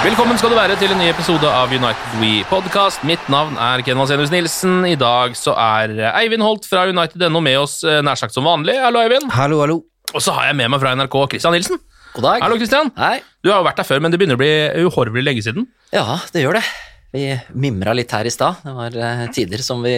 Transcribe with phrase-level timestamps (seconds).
[0.00, 3.02] Velkommen skal du være til en ny episode av United We Podcast.
[3.04, 4.78] Mitt navn er Ken Vasenius Nilsen.
[4.88, 5.92] I dag så er
[6.22, 8.78] Eivind Holt fra United.no med oss eh, nær sagt som vanlig.
[8.80, 9.28] Hallo, Eivind.
[9.36, 9.76] Hallo, hallo.
[10.16, 11.82] Og så har jeg med meg fra NRK Christian Nilsen.
[12.14, 12.46] God dag.
[12.46, 12.88] Hallo, Christian.
[12.96, 13.18] Hei.
[13.44, 15.68] Du har jo vært der før, men det begynner å bli uhorvelig lenge siden.
[15.92, 16.64] Ja, det gjør det.
[17.10, 17.24] Vi
[17.58, 18.60] mimra litt her i stad.
[18.62, 19.92] Det var eh, tider som vi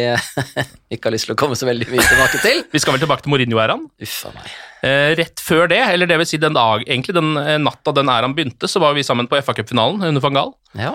[0.94, 2.62] ikke har lyst til å komme så veldig mye tilbake til.
[2.72, 3.84] Vi skal vel tilbake til Mourinho-æraen.
[4.06, 4.54] Uffa meg.
[4.82, 8.08] Eh, rett før det, eller det vil si den dag, egentlig den eh, natta den
[8.08, 10.56] æraen begynte, så var vi sammen på FA-cupfinalen under van Gaal.
[10.78, 10.94] Ja.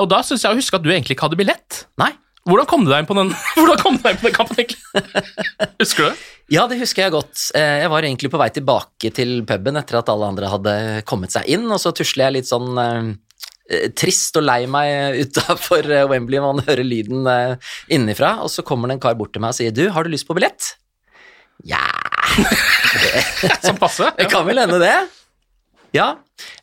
[0.00, 1.84] Og da syns jeg å huske at du egentlig ikke hadde billett.
[2.00, 2.14] Nei.
[2.48, 4.64] Hvordan kom du deg inn på den, hvordan kom du deg inn på den kampen,
[4.64, 5.76] egentlig?
[5.84, 6.16] Husker du det?
[6.48, 7.50] Ja, det husker jeg godt.
[7.52, 11.44] Jeg var egentlig på vei tilbake til puben etter at alle andre hadde kommet seg
[11.44, 13.18] inn, og så tusler jeg litt sånn
[13.98, 18.96] trist og lei meg utafor Wembley, man hører lyden eh, innenfra, og så kommer det
[18.98, 20.70] en kar bort til meg og sier du, har du lyst på billett?
[21.68, 21.80] Ja
[23.66, 24.12] Som passe?
[24.16, 24.94] Det kan vel hende det.
[25.96, 26.10] Ja,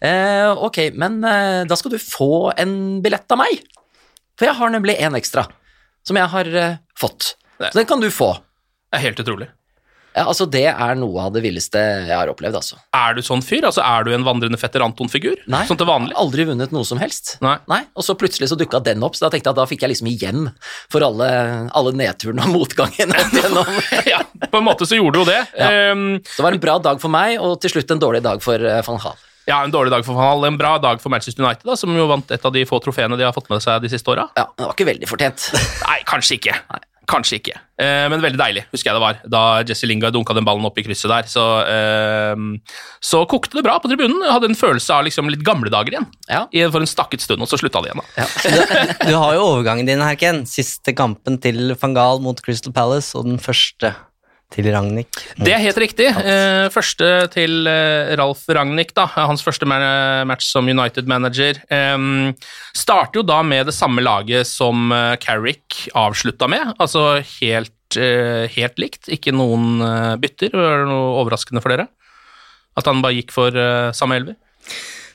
[0.05, 3.63] eh, ok, men eh, da skal du få en billett av meg.
[4.39, 5.45] For jeg har nemlig en ekstra,
[6.05, 7.33] som jeg har eh, fått.
[7.59, 8.33] Det- Så den kan du få.
[8.91, 9.49] Det er helt utrolig.
[10.15, 11.75] Ja, altså, det er noe av det villeste
[12.07, 12.77] jeg har opplevd, altså.
[12.95, 13.65] Er du sånn fyr?
[13.67, 15.35] Altså, Er du en vandrende fetter Anton-figur?
[15.51, 16.15] Nei, Sånn til vanlig?
[16.15, 17.35] aldri vunnet noe som helst.
[17.43, 17.57] Nei.
[17.67, 17.81] Nei.
[17.99, 19.91] Og så plutselig så dukka den opp, så da tenkte jeg at da fikk jeg
[19.91, 20.47] liksom igjen
[20.89, 21.27] for alle,
[21.75, 23.75] alle nedturene og motgangen opp igjennom.
[24.13, 25.41] ja, på en måte så gjorde du jo det.
[25.59, 25.69] Ja.
[25.91, 28.55] Ehm, Det var en bra dag for meg, og til slutt en dårlig dag for
[28.55, 29.19] eh, van Hal.
[29.51, 31.91] ja, En dårlig dag for Van Hall, en bra dag for Manchester United, da, som
[31.93, 34.29] jo vant et av de få trofeene de har fått med seg de siste åra.
[34.39, 35.49] Ja, det var ikke veldig fortjent.
[35.83, 36.55] Nei, kanskje ikke.
[37.09, 37.55] Kanskje ikke.
[37.77, 40.77] Eh, men veldig deilig, husker jeg det var, da Jesse Lingard dunka den ballen opp
[40.79, 41.27] i krysset der.
[41.29, 42.55] Så, ehm,
[43.03, 44.23] så kokte det bra på tribunen.
[44.23, 46.09] Jeg hadde en følelse av liksom litt gamle dager igjen.
[46.31, 46.45] Ja.
[46.73, 48.03] For en stakket stund, og så slutta det igjen.
[48.17, 48.27] Ja.
[49.05, 50.45] Du har jo overgangen din her, Ken.
[50.49, 53.93] Siste kampen til van Gaal mot Crystal Palace, og den første
[54.55, 55.19] til Ragnhild.
[55.37, 56.07] Det er helt riktig.
[56.07, 59.07] Eh, første til eh, Ralf Ragnhild, da.
[59.15, 61.59] Hans første match som United-manager.
[61.69, 62.33] Um,
[62.75, 66.73] starter jo da med det samme laget som eh, Carrick avslutta med.
[66.79, 69.11] Altså helt, eh, helt likt.
[69.11, 70.55] Ikke noen eh, bytter.
[70.55, 71.89] Var det noe overraskende for dere?
[72.75, 74.39] At han bare gikk for eh, samme elver?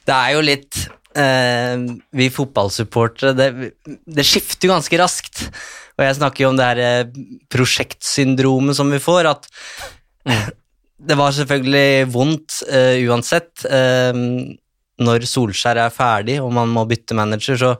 [0.09, 1.77] Det er jo litt eh,
[2.17, 3.75] Vi fotballsupportere, det,
[4.07, 5.47] det skifter ganske raskt.
[5.99, 7.21] Og jeg snakker jo om det her eh,
[7.53, 9.51] prosjektsyndromet som vi får, at
[11.01, 13.65] det var selvfølgelig vondt uh, uansett.
[13.65, 14.53] Uh,
[15.01, 17.71] når Solskjær er ferdig og man må bytte manager, så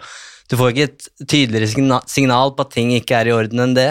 [0.49, 3.91] du får ikke et tydeligere signal på at ting ikke er i orden enn det.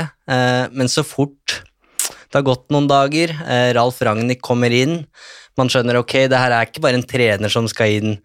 [0.73, 1.59] Men så fort
[2.01, 3.35] det har gått noen dager,
[3.78, 4.97] Ralf Ragnhild kommer inn,
[5.61, 8.17] man skjønner ok, det her er ikke bare en trener som skal inn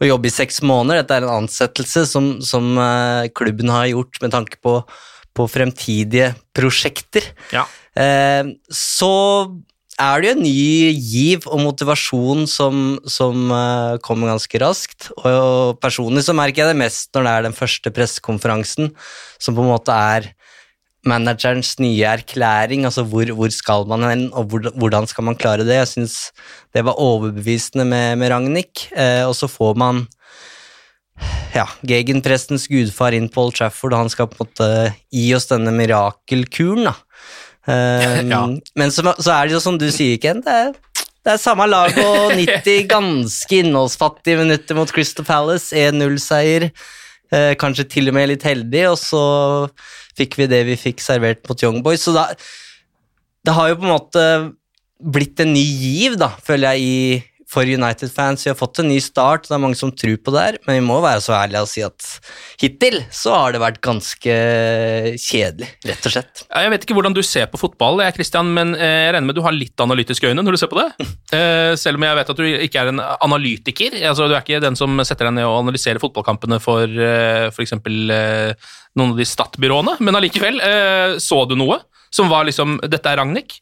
[0.00, 4.20] og jobbe i seks måneder, dette er en ansettelse som, som eh, klubben har gjort
[4.24, 4.80] med tanke på,
[5.36, 7.30] på fremtidige prosjekter.
[7.54, 7.64] Ja.
[7.96, 9.14] Eh, så
[9.96, 15.08] er det jo en ny giv og motivasjon som, som uh, kommer ganske raskt.
[15.16, 18.92] Og personlig så merker jeg det mest når det er den første pressekonferansen,
[19.40, 20.28] som på en måte er
[21.08, 25.66] managerens nye erklæring, altså hvor, hvor skal man hen, og hvor, hvordan skal man klare
[25.66, 25.78] det.
[25.78, 26.18] Jeg syns
[26.74, 30.06] det var overbevisende med, med Ragnhild, eh, og så får man
[31.54, 34.70] ja, gegenprestens gudfar inn på Old Trafford, og han skal på en måte
[35.14, 36.96] gi oss denne mirakelkuren, da.
[37.66, 38.42] Eh, Ja.
[38.78, 40.74] Men så, så er det jo som du sier, Ken, det er,
[41.26, 45.74] det er samme lag og 90 ganske innholdsfattige minutter mot Crystal Palace.
[45.74, 46.70] 1-0-seier.
[47.34, 49.24] Eh, kanskje til og med litt heldig, og så
[50.16, 52.04] fikk vi det vi fikk servert mot Young Boys.
[52.06, 52.28] Så da,
[53.46, 54.26] det har jo på en måte
[54.96, 58.42] blitt en ny giv, da, føler jeg, i, for United-fans.
[58.46, 60.80] Vi har fått en ny start, det er mange som tror på det her, men
[60.80, 62.06] vi må være så ærlige og si at
[62.62, 64.36] hittil så har det vært ganske
[65.22, 66.42] kjedelig, rett og slett.
[66.48, 69.38] Jeg vet ikke hvordan du ser på fotball, jeg, Christian, men eh, jeg regner med
[69.38, 70.90] du har litt analytiske øyne når du ser på det?
[71.36, 73.96] Eh, selv om jeg vet at du ikke er en analytiker.
[74.08, 77.74] Altså, du er ikke den som setter deg ned og analyserer fotballkampene for eh, f.eks.
[77.76, 80.62] noen av de Stad-byråene, men allikevel,
[81.20, 81.80] så du noe
[82.14, 83.58] som var liksom Dette er Ragnhild?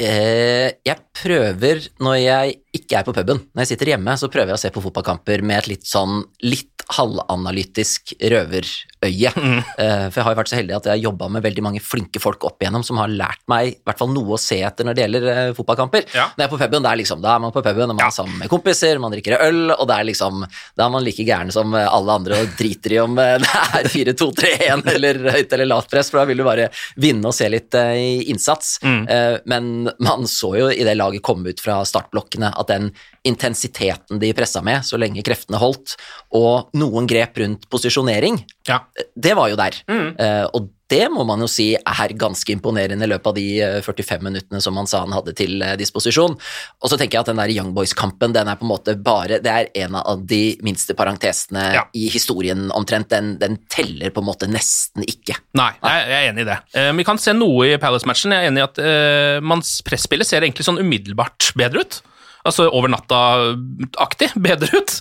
[0.00, 4.54] Eh, jeg prøver, når jeg ikke er på puben, når jeg sitter hjemme, så prøver
[4.54, 8.88] jeg å se på fotballkamper med et litt sånn litt halvanalytisk røverøye.
[9.40, 9.62] Mm.
[9.80, 11.80] Eh, for jeg har jo vært så heldig at jeg har jobba med veldig mange
[11.80, 14.84] flinke folk opp igjennom som har lært meg i hvert fall noe å se etter
[14.84, 16.04] når det gjelder eh, fotballkamper.
[16.12, 16.26] Ja.
[16.34, 18.12] Når jeg er på puben, er, liksom, da er man på puben, og man er
[18.12, 20.44] sammen med kompiser, man drikker øl, og det er liksom,
[20.76, 23.88] da er man like gæren som eh, alle andre og driter i om det er
[23.94, 26.68] 4-2-3-1 eller høyt eller lavt press, for da vil du bare
[27.00, 28.76] vinne og se litt i innsats.
[28.84, 29.00] Mm.
[29.48, 29.70] Men
[30.02, 32.90] man så jo i det laget komme ut fra startblokkene at den
[33.26, 35.96] intensiteten de pressa med, så lenge kreftene holdt,
[36.36, 38.82] og noen grep rundt posisjonering, Ja.
[39.16, 39.76] det var jo der.
[39.90, 40.06] Mm.
[40.18, 43.76] Uh, og det må man jo si er ganske imponerende i løpet av de eh,
[43.86, 46.32] 45 minuttene som han sa han hadde til eh, disposisjon.
[46.34, 49.38] Og så tenker jeg at den der Young Boys-kampen, den er på en måte bare
[49.38, 51.84] Det er en av de minste parentesene Ja.
[51.94, 53.06] i historien omtrent.
[53.14, 55.38] Den, den teller på en måte nesten ikke.
[55.54, 56.58] Nei, jeg jeg er enig i det.
[56.74, 58.34] Uh, vi kan se noe i Palace-matchen.
[58.34, 62.00] Jeg er enig i at uh, mans presspillet ser egentlig sånn umiddelbart bedre ut.
[62.42, 64.98] Altså over natta-aktig bedre ut.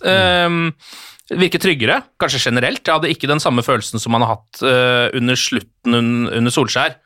[1.29, 2.81] Eh, virker tryggere, kanskje generelt.
[2.83, 6.53] Jeg hadde ikke den samme følelsen som man har hatt uh, under slutten un- under
[6.53, 6.97] Solskjær,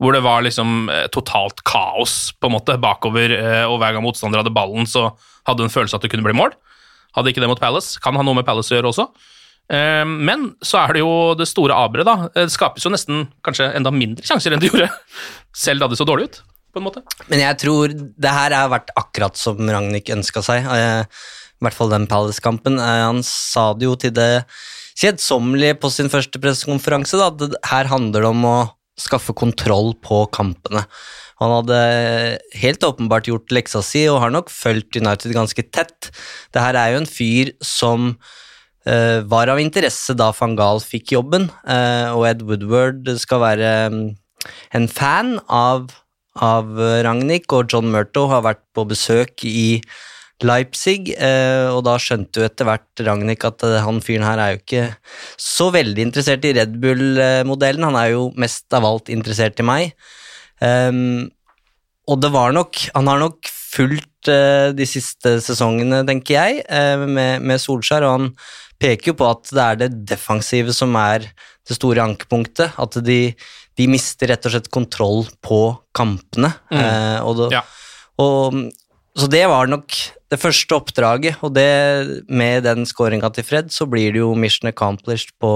[0.00, 4.04] hvor det var liksom uh, totalt kaos på en måte bakover, uh, og hver gang
[4.04, 5.10] motstander hadde ballen, så
[5.48, 6.56] hadde en følelse at det kunne bli mål.
[7.16, 8.00] Hadde ikke det mot Palace.
[8.04, 9.06] Kan ha noe med Palace å gjøre også.
[9.66, 12.28] Men så er det jo det store aberet, da.
[12.36, 14.86] Det skapes jo nesten kanskje enda mindre sjanser enn det gjorde,
[15.56, 16.36] selv da det så dårlig ut,
[16.70, 17.02] på en måte.
[17.32, 20.68] Men jeg tror det her har vært akkurat som Ragnhild ønska seg.
[21.56, 22.80] I hvert fall den Palace-kampen.
[22.80, 24.46] Eh, Han sa det jo til det
[24.96, 28.56] kjedsommelige på sin første pressekonferanse, at her handler det om å
[28.96, 30.86] skaffe kontroll på kampene.
[31.42, 31.78] Han hadde
[32.56, 36.08] helt åpenbart gjort leksa si og har nok fulgt United ganske tett.
[36.52, 38.14] Det her er jo en fyr som
[38.88, 43.74] uh, var av interesse da van Gaal fikk jobben, uh, og Ed Woodward skal være
[43.92, 44.00] um,
[44.72, 45.92] en fan av,
[46.40, 46.72] av
[47.04, 49.82] Ragnhild, og John Murto har vært på besøk i
[50.44, 54.52] Leipzig, eh, og da skjønte jo etter hvert Ragnhild at eh, han fyren her er
[54.52, 54.82] jo ikke
[55.40, 59.96] så veldig interessert i Red Bull-modellen, han er jo mest av alt interessert i meg.
[60.64, 61.30] Ehm,
[62.08, 66.62] og det var nok Han har nok fulgt eh, de siste sesongene, tenker jeg,
[67.08, 68.30] med, med Solskjær, og han
[68.80, 71.26] peker jo på at det er det defensive som er
[71.66, 72.76] det store ankepunktet.
[72.80, 73.20] At de,
[73.76, 75.60] de mister rett og slett kontroll på
[75.96, 76.52] kampene.
[76.72, 76.80] Mm.
[76.80, 77.62] Eh, og det, Ja.
[78.22, 78.60] og,
[79.16, 79.94] så det var nok
[80.30, 81.66] det første oppdraget, og det,
[82.28, 85.52] med den scoringa til Fred, så blir det jo mission accomplished på,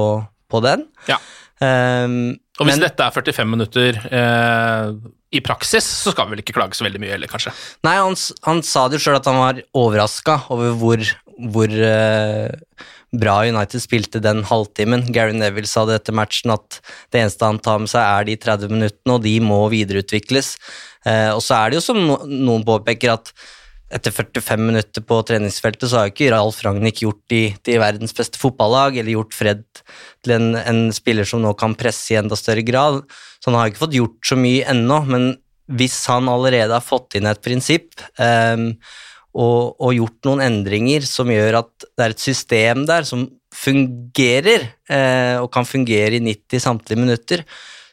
[0.51, 0.87] på den.
[1.11, 1.19] Ja.
[1.61, 4.93] Um, Og hvis men- dette er 45 minutter eh,
[5.37, 7.53] i praksis, så skal vi vel ikke klage så veldig mye heller, kanskje.
[7.85, 8.17] Nei, han,
[8.47, 11.05] han sa det jo sjøl at han var overraska over hvor,
[11.53, 15.07] hvor eh, bra United spilte den halvtimen.
[15.15, 16.79] Gary Neville sa det etter matchen at
[17.11, 20.53] det eneste han tar med seg, er de 30 minuttene, og de må videreutvikles.
[21.09, 21.99] Eh, og så er det jo som
[22.29, 23.33] noen påpeker, at
[23.91, 28.15] etter 45 minutter på treningsfeltet, så har jo ikke Ralf Ragnhild gjort de til verdens
[28.15, 29.65] beste fotballag, eller gjort Fred
[30.23, 33.03] til en, en spiller som nå kan presse i enda større grad.
[33.43, 35.33] Så han har ikke fått gjort så mye ennå, men
[35.71, 38.73] hvis han allerede har fått inn et prinsipp ehm,
[39.31, 44.69] og, og gjort noen endringer som gjør at det er et system der som fungerer,
[44.91, 47.43] eh, og kan fungere i 90 samtlige minutter,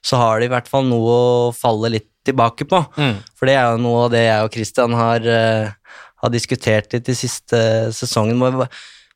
[0.05, 2.81] så har de i hvert fall noe å falle litt tilbake på.
[2.99, 3.17] Mm.
[3.37, 7.09] For det er jo noe av det jeg og Christian har, eh, har diskutert litt
[7.09, 7.59] i siste
[7.95, 8.41] sesongen.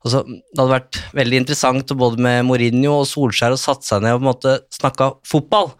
[0.01, 4.15] Altså, det hadde vært veldig interessant både med Mourinho og Solskjær å satt seg ned
[4.15, 5.73] og på en måte snakka fotball.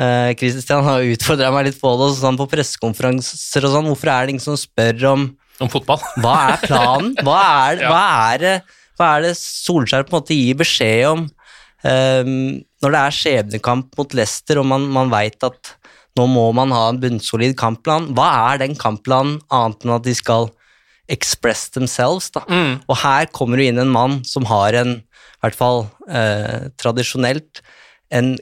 [0.00, 3.90] Eh, Christian har utfordra meg litt på det, og sånn på pressekonferanser og sånn.
[3.90, 5.28] Hvorfor er det ingen som spør om
[5.62, 6.02] Om fotball.
[6.22, 7.14] hva er planen?
[7.24, 7.90] Hva er, Ja.
[7.92, 8.54] hva er, det,
[8.98, 12.36] hva er det Solskjær på en måte gir beskjed om um,
[12.84, 15.72] når det er skjebnekamp mot Leicester, og man, man veit at
[16.16, 18.10] nå må man ha en bunnsolid kampplan?
[18.16, 20.50] Hva er den kampplanen, annet enn at de skal
[21.12, 22.30] express themselves?
[22.34, 22.42] da?
[22.48, 22.78] Mm.
[22.88, 27.60] Og her kommer det inn en mann som har en, i hvert fall eh, tradisjonelt,
[28.16, 28.34] en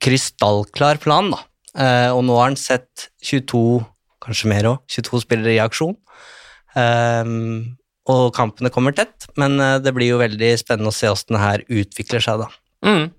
[0.00, 1.42] krystallklar plan, da.
[1.78, 3.82] Eh, og nå har han sett 22
[4.24, 4.80] kanskje mer òg.
[4.90, 5.96] 22 spillere i aksjon.
[6.78, 7.76] Ehm,
[8.10, 11.44] og kampene kommer tett, men eh, det blir jo veldig spennende å se hvordan det
[11.44, 12.50] her utvikler seg, da.
[12.86, 13.10] Mm.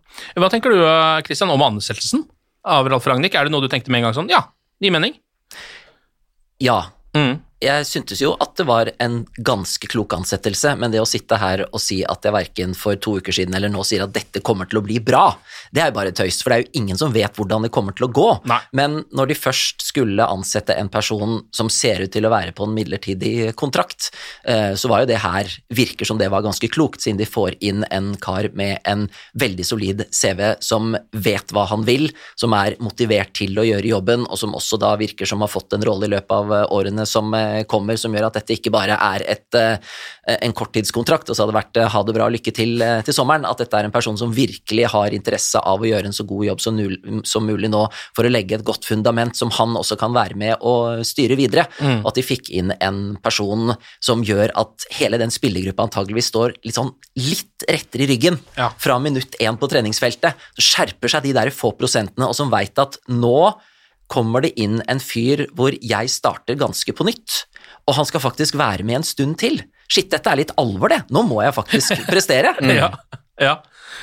[0.42, 0.82] Hva tenker du
[1.28, 2.26] Christian, om ansettelsen
[2.68, 3.36] av Ralf Ragnhild?
[3.36, 4.42] Er det noe du tenkte med en gang sånn Ja,
[4.82, 5.16] ny gir mening.
[6.62, 6.80] Ja.
[7.18, 7.40] Mm.
[7.62, 11.62] Jeg syntes jo at det var en ganske klok ansettelse, men det å sitte her
[11.68, 14.66] og si at jeg verken for to uker siden eller nå sier at dette kommer
[14.70, 15.28] til å bli bra,
[15.70, 17.94] det er jo bare tøys, for det er jo ingen som vet hvordan det kommer
[17.94, 18.28] til å gå.
[18.50, 18.58] Nei.
[18.78, 22.66] Men når de først skulle ansette en person som ser ut til å være på
[22.66, 24.10] en midlertidig kontrakt,
[24.42, 27.60] eh, så var jo det her virker som det var ganske klokt, siden de får
[27.62, 29.06] inn en kar med en
[29.38, 34.26] veldig solid CV som vet hva han vil, som er motivert til å gjøre jobben,
[34.26, 37.06] og som også da virker som har fått en rolle i løpet av eh, årene
[37.06, 39.60] som eh, kommer, som gjør at dette ikke bare er et,
[40.32, 43.46] en korttidskontrakt, og så hadde det vært ha det bra, og lykke til til sommeren,
[43.48, 46.46] at dette er en person som virkelig har interesse av å gjøre en så god
[46.48, 46.96] jobb som, nul,
[47.28, 47.84] som mulig nå
[48.16, 51.68] for å legge et godt fundament som han også kan være med og styre videre.
[51.80, 52.02] Mm.
[52.02, 56.56] Og at de fikk inn en person som gjør at hele den spillergruppa antageligvis står
[56.66, 58.72] litt sånn litt rettere i ryggen Ja.
[58.78, 60.38] fra minutt én på treningsfeltet.
[60.58, 63.54] Så skjerper seg de der få prosentene, og som veit at nå
[64.12, 67.46] kommer det inn en fyr hvor jeg starter ganske på nytt,
[67.88, 69.62] og han skal faktisk være med en stund til.
[69.92, 71.04] Shit, dette er litt alvor, det.
[71.12, 72.56] Nå må jeg faktisk prestere.
[72.68, 72.94] Ja,
[73.42, 73.60] ja.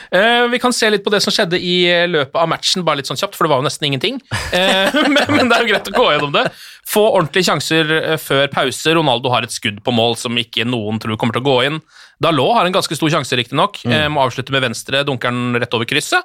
[0.08, 3.08] Uh, vi kan se litt på det som skjedde i løpet av matchen, bare litt
[3.08, 4.20] sånn kjapt, for det var jo nesten ingenting.
[4.54, 6.44] Uh, men, men det er jo greit å gå gjennom det.
[6.88, 8.94] Få ordentlige sjanser eh, før pause.
[8.96, 11.82] Ronaldo har et skudd på mål som ikke noen tror kommer til å gå inn.
[12.24, 13.82] Dalot har en ganske stor sjanse, riktignok.
[13.84, 13.92] Mm.
[13.92, 16.24] Uh, må avslutte med venstre, dunker den rett over krysset.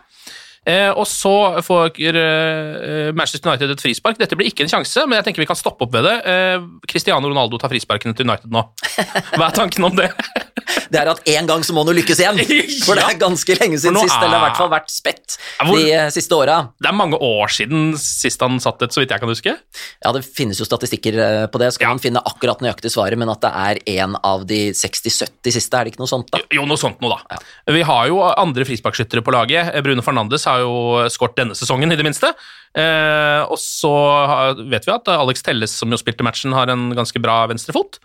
[0.66, 1.34] Eh, og så
[1.66, 4.20] får eh, Manchester United et frispark.
[4.22, 6.16] Dette blir ikke en sjanse, men jeg tenker vi kan stoppe opp ved det.
[6.30, 8.64] Eh, Cristiano Ronaldo tar frisparkene til United nå.
[9.38, 10.12] Hva er tanken om det?
[10.94, 12.38] Det er at en gang så må han jo lykkes igjen.
[12.86, 15.66] For det er ganske lenge siden sist, eller i er- hvert fall vært spett Ja,
[15.68, 16.56] de eh, siste åra.
[16.82, 19.54] Det er mange år siden sist han satt et, så vidt jeg kan huske.
[20.06, 21.94] Ja, det finnes jo statistikker eh, på det, skal Ja.
[21.96, 25.90] man finne akkurat nøyaktig svaret, men at det er en av de 60-70 siste, er
[25.90, 26.42] det ikke noe sånt da?
[26.54, 27.42] Jo, noe sånt noe, da.
[27.74, 29.74] Vi har jo andre frisparkskyttere på laget.
[29.86, 32.34] Bruno Fernandes har jo skåret denne sesongen, i det minste.
[32.74, 33.94] Eh, og så
[34.70, 38.00] vet vi at Alex Telles, som jo spilte matchen, har en ganske bra venstrefot.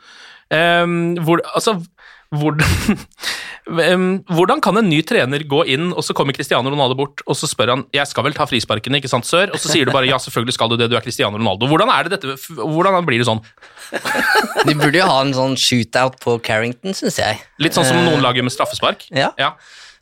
[0.55, 0.85] Eh,
[1.25, 1.79] hvor, altså,
[2.35, 2.99] hvordan,
[4.37, 7.49] hvordan kan en ny trener gå inn, og så kommer Cristiano Ronaldo bort, og så
[7.49, 9.55] spør han jeg skal vel ta frisparkene, ikke sant, sør?
[9.55, 11.71] Og så sier du bare ja, selvfølgelig skal du det, du er Cristiano Ronaldo.
[11.71, 13.41] Hvordan, er det dette, hvordan blir det sånn?
[14.69, 17.41] De burde jo ha en sånn shootout på Carrington, syns jeg.
[17.63, 19.09] Litt sånn som noen lager med straffespark?
[19.09, 19.33] Ja.
[19.41, 19.55] Ja.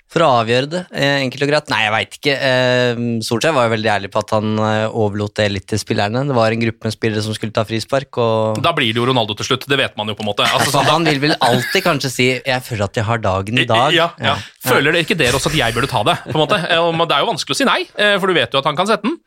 [0.06, 1.70] For å avgjøre det, eh, enkelt og greit.
[1.72, 2.34] Nei, jeg veit ikke.
[2.48, 6.22] Eh, Solskjær var jo veldig ærlig på at han eh, overlot det litt til spillerne.
[6.28, 9.08] Det var en gruppe med spillere som skulle ta frispark, og Da blir det jo
[9.10, 10.46] Ronaldo til slutt, det vet man jo på en måte.
[10.46, 13.66] Altså, sånn, han vil vel alltid kanskje si 'jeg føler at jeg har dagen i
[13.66, 13.92] dag'.
[13.92, 14.36] Ja, ja.
[14.64, 16.16] Føler dere ikke dere også at jeg burde ta det?
[16.30, 16.58] på en måte?
[16.78, 17.86] Og Det er jo vanskelig å si nei,
[18.18, 19.18] for du vet jo at han kan sette den.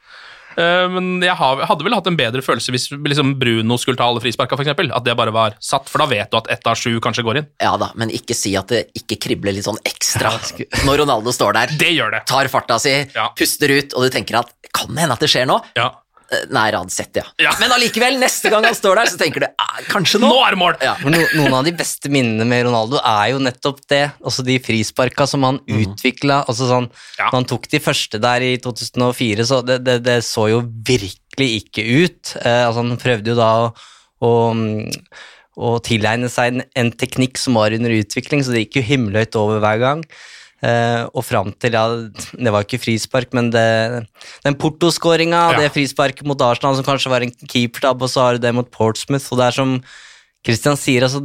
[0.58, 4.22] Eh, Men jeg hadde vel hatt en bedre følelse hvis liksom Bruno skulle ta alle
[4.24, 4.72] frisparka, f.eks.
[4.90, 7.38] At det bare var satt, for da vet du at ett av sju kanskje går
[7.44, 7.48] inn.
[7.62, 10.32] Ja da, men ikke si at det ikke kribler litt sånn ekstra
[10.88, 12.24] når Ronaldo står der, Det gjør det.
[12.30, 13.30] tar farta si, Ja.
[13.38, 15.60] puster ut, og du tenker at kan det hende at det skjer nå?
[15.78, 15.92] Ja.
[16.32, 17.24] Eh, Nei, Radsett, ja.
[17.42, 17.54] Ja.
[17.62, 20.30] Men allikevel, neste gang han står der, så tenker du ah, kanskje nå?
[20.30, 20.76] Nå er det mål!
[20.86, 20.94] Ja.
[21.04, 24.04] Men no, noen av de beste minnene med Ronaldo er jo nettopp det.
[24.22, 26.44] Også de frisparka som han utvikla.
[26.46, 27.30] Altså sånn, Ja.
[27.32, 31.50] Når han tok de første der i 2004, så det, det, det så jo virkelig
[31.64, 32.36] ikke ut.
[32.44, 33.70] Eh, altså Han prøvde jo da å,
[34.26, 34.90] å, mm,
[35.60, 39.38] å tilegne seg en, en teknikk som var under utvikling, så det gikk jo himmelhøyt
[39.40, 40.06] over hver gang.
[40.60, 41.86] Eh, og fram til ja,
[42.36, 43.64] Det var ikke frispark, men det,
[44.44, 45.58] den portoskåringa, Ja.
[45.62, 48.68] det frisparket mot Arsenal som kanskje var en keepertabbe, og så har du det mot
[48.70, 49.78] Portsmouth, og det er som
[50.46, 51.24] Christian sier, altså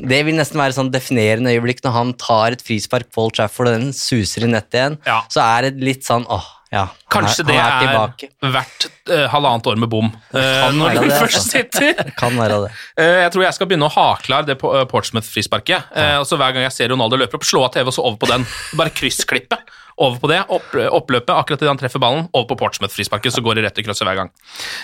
[0.00, 3.68] Det vil nesten være sånn definerende øyeblikk når han tar et frispark på Old Trafford,
[3.68, 4.98] og den suser i nettet igjen.
[5.04, 5.18] Ja.
[5.28, 8.28] Så er det litt sånn åh, ja, Kanskje er, det er er, tilbake.
[8.56, 10.08] verdt eh, halvannet år med bom.
[10.34, 10.40] uh,
[10.74, 11.50] når du det, først altså.
[11.52, 12.10] sitter.
[12.18, 12.72] Kan være det.
[12.98, 15.92] Eh, Jeg tror jeg skal begynne å ha klar det på- Portsmouth-frisparket.
[16.20, 18.18] Og så Hver gang jeg ser Ronaldo løper opp, slå av TV og så over
[18.22, 18.46] på den.
[18.78, 19.58] Bare kryssklippe
[19.96, 20.38] over på det.
[20.52, 23.84] Opp, oppløpet akkurat idet han treffer ballen, over på Portsmouth-frisparket, så går det rett i
[23.86, 24.30] krysset hver gang.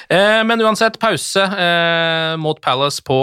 [0.09, 3.19] Eh, Men uansett, pause eh, mot Palace på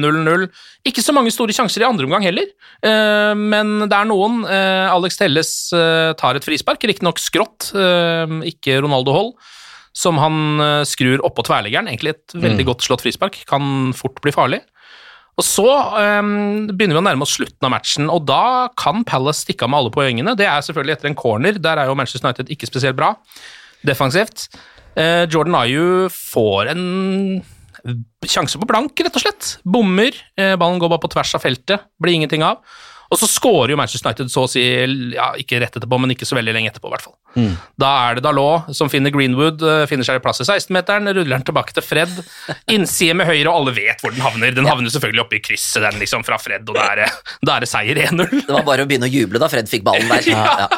[0.00, 0.46] 0-0.
[0.88, 2.48] Ikke så mange store sjanser i andre omgang heller,
[2.84, 4.42] eh, men det er noen.
[4.48, 9.34] Eh, Alex Telles eh, tar et frispark, riktignok skrått, eh, ikke Ronaldo Hall
[9.94, 10.58] som han
[10.90, 11.86] skrur oppå tverleggeren.
[11.86, 13.36] Egentlig et veldig godt slått frispark.
[13.46, 14.58] Kan fort bli farlig.
[15.34, 19.42] Og så um, begynner vi å nærme oss slutten av matchen, og da kan Palace
[19.42, 20.36] stikke av med alle poengene.
[20.38, 21.58] Det er selvfølgelig etter en corner.
[21.58, 23.14] Der er jo Manchester United ikke spesielt bra
[23.84, 24.46] defensivt.
[24.94, 26.84] Uh, Jordan Ayu får en
[28.30, 29.56] sjanse på blank, rett og slett.
[29.66, 30.14] Bommer.
[30.38, 31.88] Uh, ballen går bare på tvers av feltet.
[31.98, 32.62] Blir ingenting av.
[33.12, 34.62] Og så scorer jo Manchester United så å si
[35.14, 37.16] ja, ikke rett etterpå, men ikke så veldig lenge etterpå, i hvert fall.
[37.34, 37.52] Mm.
[37.80, 41.46] Da er det Dalot som finner Greenwood, eh, finner seg plass i 16-meteren, ruller den
[41.46, 42.12] tilbake til Fred.
[42.72, 44.54] Innside med høyre, og alle vet hvor den havner.
[44.56, 47.10] Den havner selvfølgelig oppe i krysset, den liksom fra Fred, og da er det,
[47.44, 48.24] er det seier 1-0.
[48.40, 50.30] Det var bare å begynne å juble da Fred fikk ballen der.
[50.34, 50.68] Ja.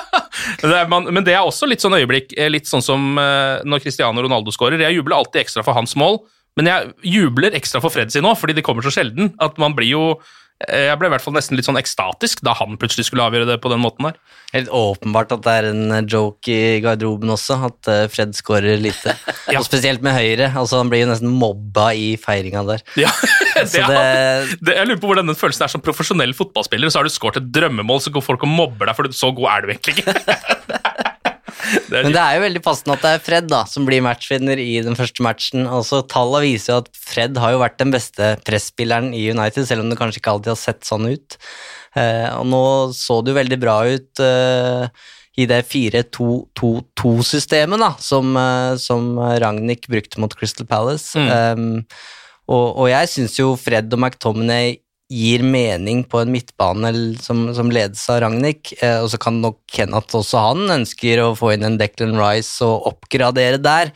[0.61, 3.63] Det er, man, men det er også litt sånn øyeblikk, eh, litt sånn som uh,
[3.67, 4.81] når Cristiano Ronaldo scorer.
[4.85, 6.21] Jeg jubler alltid ekstra for hans mål,
[6.57, 9.75] men jeg jubler ekstra for Fred sin nå, fordi det kommer så sjelden at man
[9.77, 13.05] blir jo eh, jeg ble i hvert fall nesten litt sånn ekstatisk da han plutselig
[13.11, 14.15] skulle avgjøre det på den måten der.
[14.55, 19.13] Helt åpenbart at det er en joke i garderoben også, at eh, Fred skårer lite.
[19.47, 19.61] Ja.
[19.61, 20.49] Og spesielt med høyre.
[20.59, 22.81] altså Han blir jo nesten mobba i feiringa der.
[23.05, 23.13] Ja,
[23.55, 26.91] det, er- det- det, jeg lurer på hvordan den følelsen er som profesjonell fotballspiller.
[26.91, 29.53] Så har du skåret et drømmemål, så går folk og mobber deg, for så god
[29.53, 30.17] er du egentlig ikke.
[31.91, 34.59] det Men det er jo veldig passende at det er Fred da, som blir matchvinner
[34.63, 35.61] i den første matchen.
[35.69, 39.81] Altså, Tallene viser jo at Fred har jo vært den beste presspilleren i United, selv
[39.85, 41.29] om det kanskje ikke alltid har sett sånn ut.
[41.97, 42.65] Eh, og nå
[42.97, 44.85] så det jo veldig bra ut eh,
[45.41, 51.09] i det 4-2-2-2-systemet da, som, eh, som Ragnhild brukte mot Crystal Palace.
[51.17, 51.85] Um,
[52.47, 54.77] og, og jeg syns jo Fred og McTominay
[55.13, 56.91] gir mening på en midtbane
[57.23, 61.35] som, som ledes av Ragnhild, eh, og så kan nok Kenneth også han ønsker å
[61.39, 63.93] få inn en Declan Rice og oppgradere der,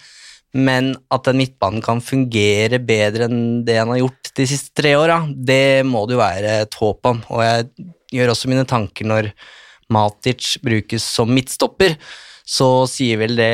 [0.55, 4.95] men at den midtbanen kan fungere bedre enn det han har gjort de siste tre
[4.99, 9.07] åra, det må det jo være et håp om, og jeg gjør også mine tanker
[9.11, 9.33] når
[9.91, 11.97] Matic brukes som midtstopper,
[12.51, 13.53] så sier vel det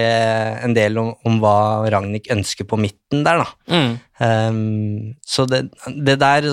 [0.65, 1.57] en del om, om hva
[1.93, 3.49] Ragnhild ønsker på midten der, da.
[3.69, 3.93] Mm.
[4.17, 5.67] Um, så det,
[6.07, 6.47] det der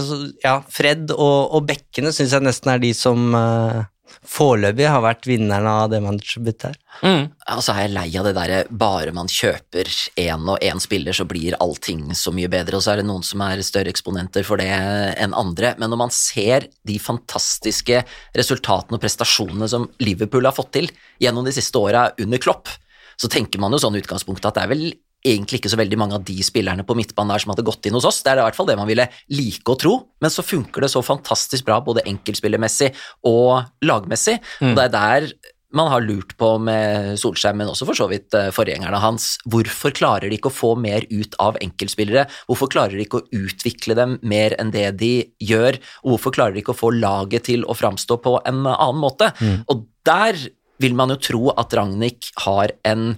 [0.43, 3.85] Ja, Fred og, og bekkene syns jeg nesten er de som uh,
[4.27, 6.77] foreløpig har vært vinnerne av det managerbyttet her.
[7.03, 7.23] Mm.
[7.55, 9.89] Altså er jeg lei av det derre bare man kjøper
[10.21, 13.25] én og én spiller, så blir allting så mye bedre, og så er det noen
[13.25, 15.73] som er større eksponenter for det enn andre.
[15.81, 18.03] Men når man ser de fantastiske
[18.37, 20.91] resultatene og prestasjonene som Liverpool har fått til
[21.23, 22.71] gjennom de siste åra under Klopp,
[23.19, 24.87] så tenker man jo sånn utgangspunktet at det er vel
[25.23, 27.95] egentlig ikke så veldig mange av de spillerne på midtbanen der som hadde gått inn
[27.97, 28.21] hos oss.
[28.23, 30.91] Det er i hvert fall det man ville like å tro, men så funker det
[30.91, 32.91] så fantastisk bra både enkeltspillermessig
[33.29, 34.39] og lagmessig.
[34.73, 35.33] Og det er der
[35.73, 39.39] man har lurt på med Solskjær, men også for så vidt eh, forgjengerne hans.
[39.49, 42.27] Hvorfor klarer de ikke å få mer ut av enkeltspillere?
[42.49, 45.79] Hvorfor klarer de ikke å utvikle dem mer enn det de gjør?
[46.05, 49.31] Og hvorfor klarer de ikke å få laget til å framstå på en annen måte?
[49.65, 50.37] Og der
[50.83, 53.15] vil man jo tro at Ragnhild har en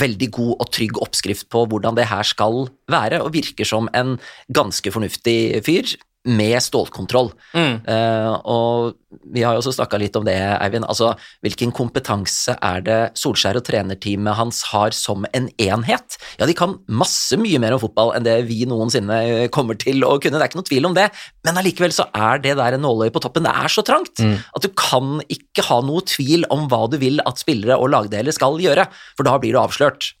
[0.00, 4.16] veldig god og trygg oppskrift på hvordan det her skal være, og virker som en
[4.54, 5.94] ganske fornuftig fyr
[6.28, 7.32] med stålkontroll.
[7.54, 8.94] Eh, og
[9.34, 10.86] vi har jo også snakka litt om det, Eivind.
[10.86, 11.12] Altså,
[11.44, 16.18] hvilken kompetanse er det Solskjær og trenerteamet hans har som en enhet?
[16.38, 20.14] Ja, de kan masse mye mer om fotball enn det vi noensinne kommer til å
[20.22, 21.08] kunne, det er ikke noe tvil om det,
[21.46, 23.48] men allikevel så er det der en nåløye på toppen.
[23.48, 27.22] Det er så trangt at du kan ikke ha noe tvil om hva du vil
[27.26, 28.86] at spillere og lagdeler skal gjøre,
[29.18, 30.12] for da blir du avslørt.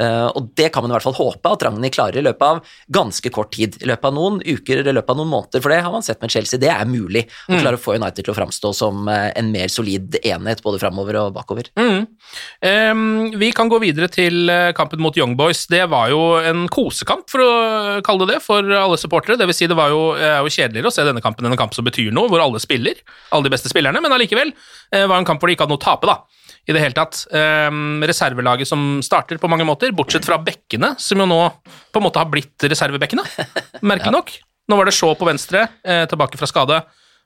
[0.00, 2.60] Eh, og det kan man i hvert fall håpe at Ragnhild klarer i løpet av
[2.92, 3.76] ganske kort tid.
[3.82, 6.06] I løpet av noen uker, eller i løpet av noen måneder, for det har man
[6.06, 6.60] sett med Chelsea.
[6.62, 9.68] Det er mulig å klare å få United til å framstå som eh, en mer
[9.72, 11.68] solid enhet både framover og bakover.
[11.80, 12.06] Mm.
[12.64, 13.04] Um,
[13.40, 15.66] vi kan gå videre til eh, kampen mot Young Boys.
[15.70, 17.52] Det var jo en kosekamp, for å
[18.06, 19.38] kalle det det, for alle supportere.
[19.40, 21.60] Det vil si, det var jo, er jo kjedeligere å se denne kampen enn en
[21.60, 23.00] kamp som betyr noe, hvor alle spiller.
[23.34, 24.52] Alle de beste spillerne, men allikevel
[24.90, 26.39] var det en kamp hvor de ikke hadde noe å tape, da.
[26.68, 27.24] I det hele tatt.
[27.32, 31.40] Um, reservelaget som starter på mange måter, bortsett fra bekkene, som jo nå
[31.90, 33.24] på en måte har blitt reservebekkene,
[33.90, 34.32] merkelig nok.
[34.70, 36.82] Nå var det Shaw på venstre, eh, tilbake fra skade.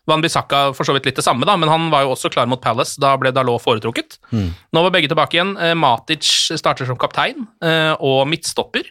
[0.08, 2.48] Van Bissaka for så vidt litt det samme, da, men han var jo også klar
[2.48, 2.98] mot Palace.
[3.00, 4.18] Da ble Dalot foretrukket.
[4.36, 5.54] Nå var begge tilbake igjen.
[5.56, 6.28] Eh, Matic
[6.60, 8.90] starter som kaptein eh, og midtstopper.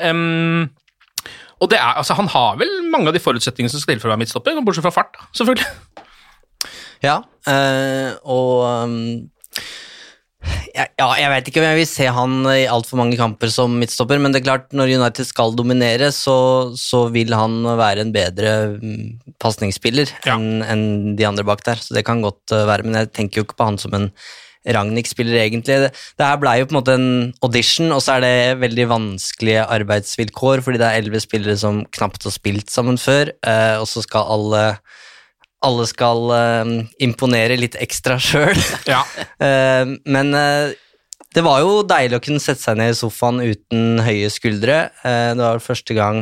[0.00, 0.68] Um,
[1.62, 4.10] og det er, altså Han har vel mange av de forutsetningene som skal til for
[4.10, 5.68] å være midtstopper, bortsett fra fart, selvfølgelig.
[7.04, 7.18] Ja,
[7.50, 8.98] eh, og um,
[10.74, 14.20] ja, jeg vet ikke om jeg vil se han i altfor mange kamper som midtstopper,
[14.22, 16.36] men det er klart, når United skal dominere, så,
[16.78, 20.36] så vil han være en bedre mm, pasningsspiller Ja.
[20.36, 20.86] enn en
[21.18, 23.58] de andre bak der, så det kan godt eh, være, men jeg tenker jo ikke
[23.60, 24.10] på han som en
[24.64, 25.74] Ragnhild-spiller, egentlig.
[25.82, 27.08] Det, det her blei jo på en måte en
[27.44, 32.24] audition, og så er det veldig vanskelige arbeidsvilkår, fordi det er elleve spillere som knapt
[32.24, 34.62] har spilt sammen før, eh, og så skal alle
[35.64, 36.72] alle skal eh,
[37.04, 38.56] imponere litt ekstra sjøl.
[38.92, 39.02] Ja.
[39.44, 40.72] Eh, men eh,
[41.34, 44.76] det var jo deilig å kunne sette seg ned i sofaen uten høye skuldre.
[45.02, 46.20] Det var første gang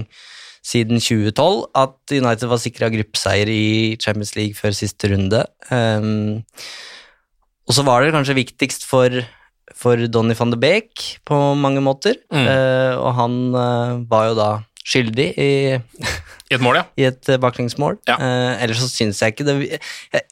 [0.64, 3.66] siden 2012 at United var sikra gruppeseier i
[4.00, 5.42] Champions League før siste runde.
[5.68, 6.08] Eh,
[7.68, 9.20] og så var det kanskje viktigst for,
[9.76, 12.46] for Donny van de Beek på mange måter, Mm.
[12.48, 14.48] uh, og han uh, var jo da
[14.82, 15.50] skyldig i,
[16.52, 16.86] I et mål, ja.
[17.00, 17.98] i et eh, baklengsmål.
[18.10, 18.18] Ja.
[18.20, 19.80] Eh, ellers så syns jeg ikke det jeg,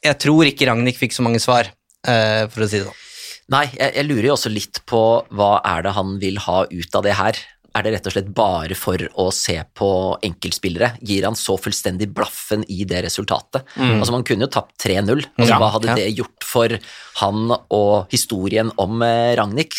[0.05, 1.71] jeg tror ikke Ragnhild fikk så mange svar,
[2.05, 3.07] eh, for å si det sånn.
[3.51, 5.01] Nei, jeg, jeg lurer jo også litt på
[5.35, 7.39] hva er det han vil ha ut av det her.
[7.73, 9.87] Er det rett og slett bare for å se på
[10.27, 10.89] enkeltspillere?
[11.07, 13.63] Gir han så fullstendig blaffen i det resultatet?
[13.79, 15.21] Altså Man kunne jo tapt 3-0.
[15.37, 15.95] Altså, Ja, hva hadde ja.
[16.01, 16.73] det gjort for
[17.21, 19.71] han og historien om eh, Ragnhild?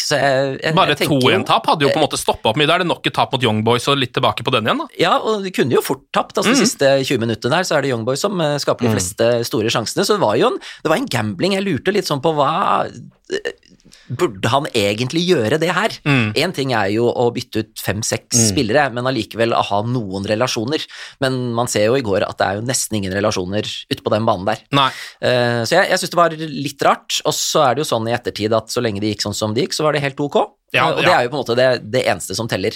[0.73, 2.71] Bare jeg tenker jo- 2-1-tap hadde jo på en måte stoppa opp mye.
[2.71, 4.81] Da er det nok et tap mot Young Boys og litt tilbake på den igjen,
[4.81, 4.89] da.
[5.01, 6.39] Ja, og de kunne jo fort tapt.
[6.41, 8.95] altså De siste 20 minuttene her så er det Young Boys som eh, skaper de
[8.97, 10.07] fleste store sjansene.
[10.09, 11.59] Så det var jo en, det var en gambling.
[11.61, 13.53] Jeg lurte litt sånn på hva eh,
[14.19, 15.95] Burde han egentlig gjøre det her?
[16.37, 20.85] Én ting er jo å bytte ut fem-seks spillere, men allikevel ha noen relasjoner.
[21.25, 24.13] Men man ser jo i går at det er jo nesten ingen relasjoner ute på
[24.15, 24.63] den banen der.
[25.21, 27.21] Eh, Så jeg, jeg syns det var litt rart.
[27.25, 29.55] Og så er det jo sånn i ettertid at så lenge det gikk sånn som
[29.55, 30.43] det gikk, så var det helt ok.
[30.73, 31.19] Ja, Eh, og det ja.
[31.21, 32.73] er jo på en måte det, det eneste som teller.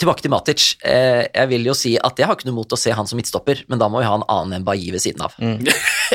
[0.00, 0.62] Tilbake til Matic.
[0.82, 3.18] Eh, Jeg vil jo si at jeg har ikke noe mot å se han som
[3.20, 5.36] midtstopper, men da må vi ha en annen enn Bailly ved siden av.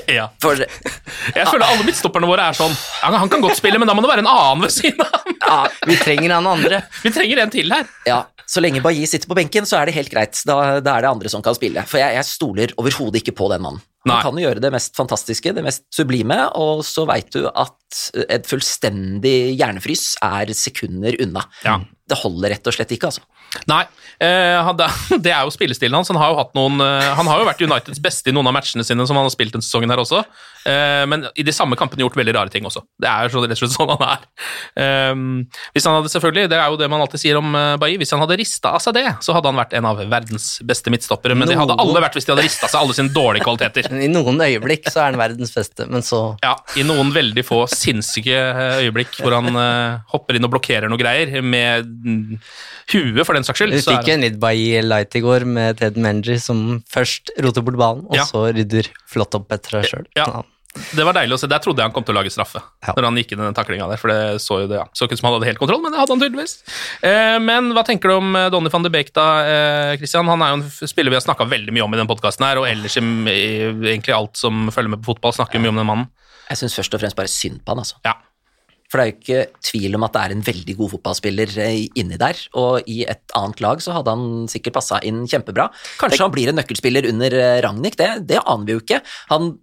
[0.10, 0.28] Ja.
[0.42, 4.04] For Jeg føler alle midtstopperne våre er sånn Han kan godt spille, men da må
[4.06, 5.58] det være en annen ved siden av ja,
[5.90, 6.80] Vi trenger en andre.
[7.06, 7.88] Vi trenger en til her.
[8.08, 10.40] ja, så lenge Bailly sitter på benken, så er det helt greit.
[10.48, 11.84] Da, da er det andre som kan spille.
[11.90, 13.82] For jeg, jeg stoler overhodet ikke på den mannen.
[14.08, 14.22] Han Nei.
[14.26, 18.48] kan jo gjøre det mest fantastiske, det mest sublime, og så veit du at et
[18.50, 21.44] fullstendig hjernefrys er sekunder unna.
[21.66, 21.80] Ja.
[22.10, 23.22] Det holder rett og slett ikke, altså.
[23.70, 23.84] Nei,
[24.22, 24.70] eh,
[25.24, 26.10] det- er jo spillestilen hans.
[26.12, 28.86] Han har jo, noen, eh, han har jo vært Uniteds beste i noen av matchene
[28.86, 30.22] sine som han har spilt denne sesongen her også,
[30.70, 32.84] eh, men i de samme kampene gjort veldig rare ting også.
[33.02, 34.26] Det er jo rett og slett sånn han er.
[34.84, 35.16] Eh,
[35.76, 38.22] hvis han hadde selvfølgelig, Det er jo det man alltid sier om Bailly, hvis han
[38.24, 41.48] hadde rista av seg det, så hadde han vært en av verdens beste midtstoppere, men
[41.50, 43.90] det hadde alle vært hvis de hadde rista seg alle sine dårlige kvaliteter.
[44.06, 47.64] I noen øyeblikk så er han verdens beste, men så Ja, I noen veldig få
[47.70, 48.38] sinnssyke
[48.84, 49.54] øyeblikk hvor han
[50.14, 51.90] hopper inn og blokkerer noe greier, med
[52.94, 53.74] huet for den saks skyld.
[53.76, 57.66] Vi så fikk en litt Bailly light i går med Ted Menji, som først roter
[57.66, 58.24] bort ballen, og Ja.
[58.30, 60.08] så rydder flott opp etter seg sjøl.
[60.16, 60.44] Ja.
[60.94, 61.48] Det var deilig å se.
[61.50, 62.62] Der trodde jeg han kom til å lage straffe.
[62.86, 62.94] Ja.
[62.96, 64.86] Når han gikk inn i den taklinga der, for det så jo det, ja.
[64.94, 66.54] Så ikke ut som han hadde helt kontroll, men det hadde han tydeligvis.
[67.02, 70.30] Eh, men hva tenker du om eh, Donny van de Beek, da, eh, Christian?
[70.30, 72.62] Han er jo en spiller vi har snakka veldig mye om i den podkasten her,
[72.62, 73.42] og ellers i, i
[73.96, 76.08] egentlig alt som følger med på fotball, snakker mye om den mannen.
[76.50, 77.98] Jeg syns først og fremst bare synd på han, altså.
[78.06, 78.14] Ja.
[78.90, 81.80] For det er jo ikke tvil om at det er en veldig god fotballspiller eh,
[82.02, 85.70] inni der, og i et annet lag så hadde han sikkert passa inn kjempebra.
[86.02, 89.04] Kanskje han blir en nøkkelspiller under eh, Ragnhild, det, det aner vi jo ikke.
[89.34, 89.54] Han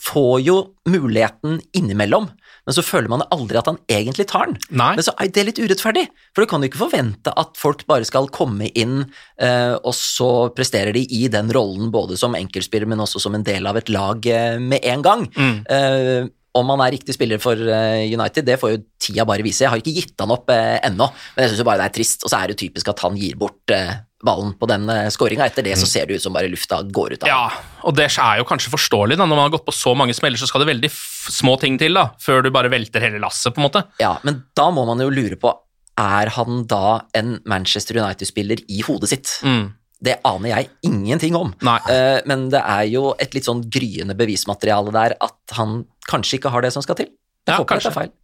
[0.00, 0.56] får jo
[0.88, 2.30] muligheten innimellom,
[2.66, 4.56] men så føler man aldri at han egentlig tar den.
[4.70, 4.94] Nei.
[4.96, 8.06] Men så er det litt urettferdig, for du kan jo ikke forvente at folk bare
[8.08, 9.02] skal komme inn,
[9.42, 13.46] eh, og så presterer de i den rollen både som enkeltspiller, men også som en
[13.46, 15.26] del av et lag eh, med en gang.
[15.68, 19.62] Eh, om han er riktig spiller for eh, United, det får jo tida bare vise.
[19.64, 22.24] Jeg har ikke gitt han opp eh, ennå, men jeg syns bare det er trist.
[22.26, 23.92] Og så er det typisk at han gir bort eh,
[24.26, 25.46] ballen på den eh, skåringa.
[25.46, 27.44] Etter det så ser det ut som bare lufta går ut av Ja,
[27.86, 29.16] og det er jo kanskje forståelig.
[29.20, 31.78] da, Når man har gått på så mange smeller, så skal det veldig små ting
[31.80, 33.54] til da, før du bare velter hele lasset.
[33.54, 33.84] på en måte.
[34.02, 35.54] Ja, men da må man jo lure på
[36.00, 39.38] Er han da en Manchester United-spiller i hodet sitt?
[39.44, 39.70] Mm.
[40.00, 41.50] Det aner jeg ingenting om.
[41.60, 41.76] Nei.
[41.92, 46.52] Eh, men det er jo et litt sånn gryende bevismateriale der at han kanskje ikke
[46.54, 47.10] har det som skal til.
[47.48, 47.88] Jeg Ja, håper kanskje.
[47.90, 48.16] det er feil.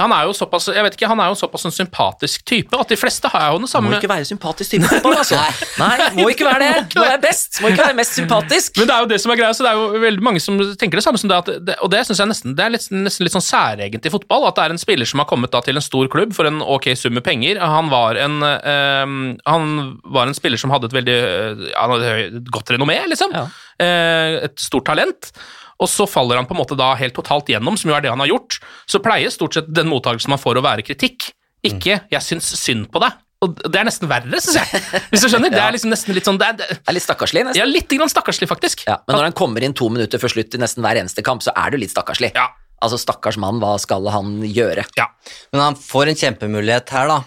[0.00, 2.90] Han er jo såpass jeg vet ikke, han er jo såpass en sympatisk type at
[2.92, 5.38] de fleste har jo den Må ikke være sympatisk type fotball, altså.
[5.80, 6.72] Nei, må ikke være det.
[6.98, 7.60] Må være best.
[7.62, 8.76] Må ikke være mest sympatisk.
[8.76, 10.60] Men det er jo det som er greia, så det er jo veldig mange som
[10.80, 12.88] tenker det samme som det, at det og det synes jeg nesten det er litt,
[12.92, 15.62] nesten litt sånn særegent i fotball, at det er en spiller som har kommet da
[15.64, 17.60] til en stor klubb for en ok sum med penger.
[17.64, 19.16] Han var en, øh,
[19.48, 19.72] han
[20.04, 23.32] var en spiller som hadde et veldig øh, han hadde et godt renommé, liksom.
[23.36, 23.46] Ja.
[23.80, 25.32] Eh, et stort talent.
[25.82, 28.12] Og så faller han på en måte da helt totalt gjennom, som jo er det
[28.12, 28.60] han har gjort.
[28.86, 32.90] Så pleier stort sett den mottakelsen man får å være kritikk, ikke 'jeg syns synd
[32.94, 33.18] på deg'.
[33.42, 34.82] Og det er nesten verre, syns jeg.
[35.10, 35.50] Hvis du skjønner?
[35.56, 37.58] Det er liksom nesten litt sånn det er, det, Det er litt stakkarslig, nesten.
[37.58, 38.84] Ja, litt grann stakkarslig, faktisk.
[38.86, 41.42] Ja, men når han kommer inn to minutter før slutt i nesten hver eneste kamp,
[41.42, 42.30] så er du litt stakkarslig.
[42.38, 42.52] Ja.
[42.82, 44.86] Altså, stakkars mann, hva skal han gjøre?
[44.98, 45.08] Ja.
[45.54, 47.18] Men han får en kjempemulighet her, da.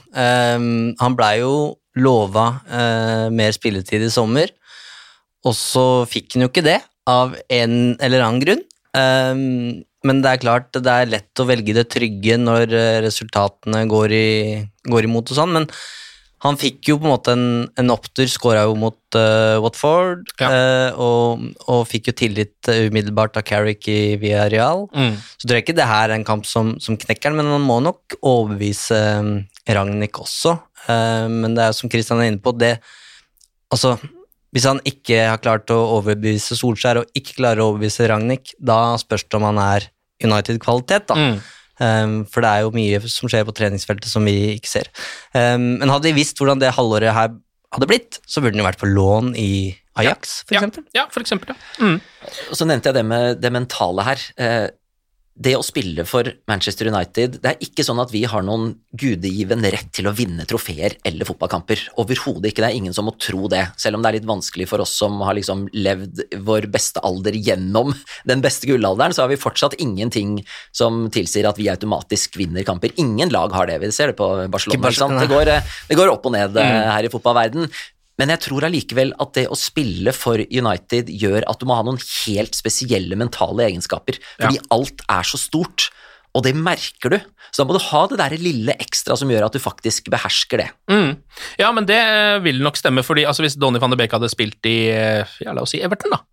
[0.55, 4.51] Um, han blei jo lova uh, mer spilletid i sommer,
[5.45, 8.63] og så fikk han jo ikke det, av en eller annen grunn.
[8.95, 13.87] Um, men det er klart, det er lett å velge det trygge når eh, resultatene
[13.89, 14.27] går, i,
[14.85, 15.65] går imot og sånn, men
[16.45, 17.45] han fikk jo på en måte en,
[17.79, 20.49] en opptur, skåra jo mot uh, Watford, Ja.
[20.51, 24.85] uh, og, og fikk jo tillit umiddelbart av Carrick i Villarreal.
[24.93, 25.15] Mm.
[25.39, 27.65] Så tror jeg ikke det her er en kamp som, som knekker han, men man
[27.65, 29.31] må nok overbevise um,
[29.65, 30.53] Ragnhild også.
[30.85, 32.75] Uh, men det er jo som Christian er inne på, det
[33.73, 33.95] Altså,
[34.55, 38.95] hvis han ikke har klart å overbevise Solskjær, og ikke klarer å overbevise Ragnhild, da
[39.01, 39.89] spørs det om han er
[40.23, 41.17] United-kvalitet, da.
[41.19, 41.37] Mm.
[41.75, 44.87] Um, for det er jo mye som skjer på treningsfeltet som vi ikke ser.
[45.35, 47.33] Um, men hadde vi visst hvordan det halvåret her
[47.75, 49.49] hadde blitt, så burde han jo vært på lån i
[49.99, 50.85] Ajax, for Ja, eksempel.
[50.95, 51.51] ja, for eksempel.
[51.51, 51.83] Ja.
[51.83, 51.99] Mm.
[52.55, 54.23] Så nevnte jeg det med det mentale her.
[55.35, 58.75] Eh, Det å spille for Manchester United Det er ikke sånn at vi har noen
[58.95, 61.89] gudegiven rett til å vinne trofeer eller fotballkamper.
[61.99, 62.63] Overhodet ikke.
[62.63, 63.65] Det er ingen som må tro det.
[63.77, 67.35] Selv om det er litt vanskelig for oss som har liksom levd vår beste alder
[67.35, 67.93] gjennom
[68.25, 70.39] den beste gullalderen, så har vi fortsatt ingenting
[70.71, 72.95] som tilsier at vi automatisk vinner kamper.
[72.95, 73.81] Ingen lag har det.
[73.83, 74.81] Vi ser det på Barcelona.
[74.87, 75.19] Barcelona.
[75.25, 76.91] Det, går, eh, det går opp og ned mm.
[76.95, 77.67] her i fotballverden.
[78.21, 81.85] Men jeg tror allikevel at det å spille for United gjør at du må ha
[81.85, 85.89] noen helt spesielle mentale egenskaper, fordi alt er så stort,
[86.35, 87.17] og det merker du.
[87.51, 90.63] Så da må du ha det der lille ekstra som gjør at du faktisk behersker
[90.63, 90.69] det.
[90.91, 91.13] Mm.
[91.61, 91.99] Ja, men det
[92.43, 95.63] vil nok stemme, fordi altså, hvis Donny van de Beek hadde spilt i ja, la
[95.63, 96.23] oss si Everton, da,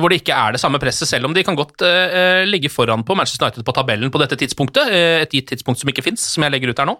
[0.00, 2.70] hvor det ikke er det samme presset, selv om de kan godt eh, eh, ligge
[2.72, 6.04] foran på Manchester United på tabellen på dette tidspunktet, eh, et gitt tidspunkt som ikke
[6.06, 6.94] fins, som jeg legger ut her nå,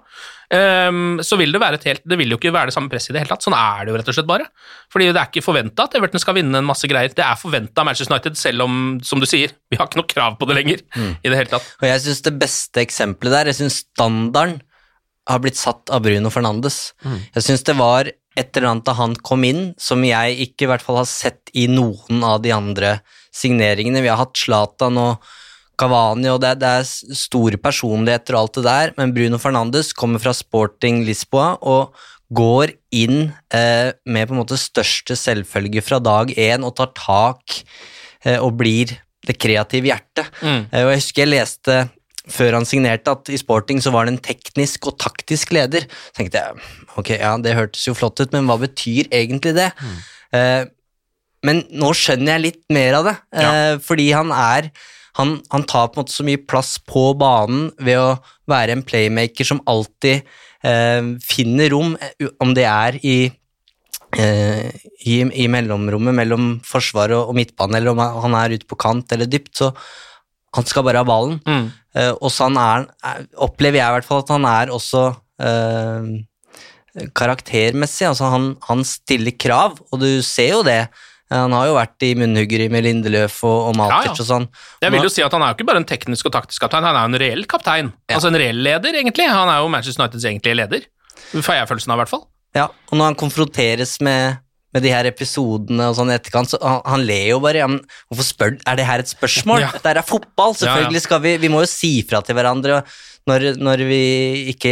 [0.56, 3.12] ehm, så vil det være et helt Det vil jo ikke være det samme presset
[3.12, 3.46] i det hele tatt.
[3.46, 4.48] Sånn er det jo rett og slett bare.
[4.92, 7.14] Fordi det er ikke forventa at Everton skal vinne en masse greier.
[7.14, 10.10] Det er forventa av Manchester United, selv om, som du sier, vi har ikke noe
[10.10, 11.70] krav på det lenger i det hele tatt.
[11.80, 14.60] Og jeg syns det beste eksempelet der, jeg syns standarden
[15.30, 16.80] har blitt satt av Bruno Fernandes.
[17.06, 20.70] Jeg syns det var et eller annet da han kom inn, som jeg ikke i
[20.72, 22.96] hvert fall har sett i noen av de andre
[23.34, 24.02] signeringene.
[24.04, 25.32] Vi har hatt Zlatan og
[25.80, 30.22] Cavani, og det, det er store personligheter og alt det der, men Bruno Fernandes kommer
[30.22, 31.96] fra Sporting Lisboa og
[32.32, 37.58] går inn eh, med på en måte største selvfølge fra dag én og tar tak
[38.24, 38.94] eh, og blir
[39.26, 40.30] det kreative hjertet.
[40.40, 40.62] Mm.
[40.70, 41.82] Eh, og jeg husker jeg leste
[42.30, 45.88] før han signerte at i sporting så var han en teknisk og taktisk leder.
[45.90, 49.70] Så tenkte jeg ok, ja, det hørtes jo flott ut, men hva betyr egentlig det?
[50.36, 50.64] Eh,
[51.46, 54.72] men nå skjønner jeg litt mer av det, eh, fordi han er
[55.18, 58.14] han, han tar på en måte så mye plass på banen ved å
[58.48, 60.22] være en playmaker som alltid
[60.64, 63.16] eh, finner rom, eh, om det er i
[64.16, 64.70] eh,
[65.02, 69.12] i, i mellomrommet mellom forsvar og, og midtbane, eller om han er ute på kant
[69.12, 69.72] eller dypt, så
[70.52, 71.38] han skal bare ha ballen.
[71.48, 71.68] Mm.
[71.96, 75.06] Eh, og så han er, er, opplever jeg i hvert fall at han er også
[75.44, 76.12] eh,
[77.16, 78.06] karaktermessig.
[78.10, 80.82] Altså han, han stiller krav, og du ser jo det.
[81.32, 84.16] Han har jo vært i munnhuggeri med Lindeløf og, og Matic Ja, ja.
[84.20, 84.46] og sånn.
[84.84, 86.84] Jeg vil jo si at Han er jo ikke bare en teknisk og taktisk kaptein,
[86.84, 87.88] han er jo en reell kaptein.
[88.04, 88.18] Ja.
[88.18, 89.30] Altså en reell leder, egentlig.
[89.32, 90.84] Han er jo Manchester Uniteds egentlige leder.
[91.32, 92.26] Får jeg følelsen av, i hvert fall.
[92.52, 94.42] Ja, og når han konfronteres med,
[94.76, 97.62] med de her episodene og sånn i etterkant, så han, han ler jo bare.
[97.62, 97.80] Ja, men
[98.12, 99.64] hvorfor spør Er det her et spørsmål?
[99.64, 99.72] Ja.
[99.78, 102.82] Det her er fotball, selvfølgelig skal vi Vi må jo si fra til hverandre
[103.30, 104.02] når, når vi
[104.52, 104.70] ikke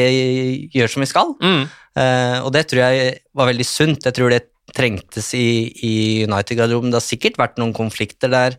[0.74, 1.32] gjør som vi skal.
[1.40, 1.64] Mm.
[1.98, 4.06] Eh, og det tror jeg var veldig sunt.
[4.06, 4.44] Jeg tror det
[4.76, 5.94] trengtes i, i
[6.28, 6.92] United-garderoben.
[6.92, 8.58] Det har sikkert vært noen konflikter der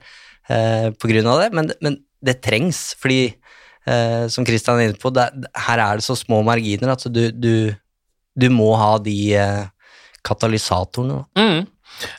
[0.51, 3.33] eh, av det, men, men det trengs, fordi
[3.87, 5.29] eh, som Christian er inne på, det,
[5.67, 7.71] her er det så små marginer at du, du,
[8.35, 9.63] du må ha de eh,
[10.27, 11.23] katalysatorene.
[11.39, 11.65] Mm.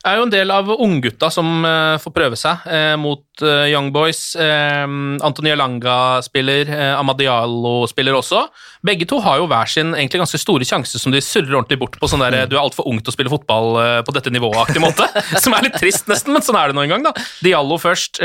[0.07, 3.91] Er jo en del av unggutta som uh, får prøve seg uh, mot uh, Young
[3.95, 4.21] Boys.
[4.39, 4.87] Uh,
[5.53, 8.45] Langa spiller, Amadialo spiller også.
[8.87, 11.99] Begge to har jo hver sin egentlig ganske store sjanse som de surrer ordentlig bort
[12.01, 12.09] på.
[12.11, 15.07] sånn der, Du er altfor ung til å spille fotball på dette nivået-aktig måte.
[15.45, 17.07] som er litt trist, nesten, men sånn er det nå engang.
[17.45, 18.23] Diallo først.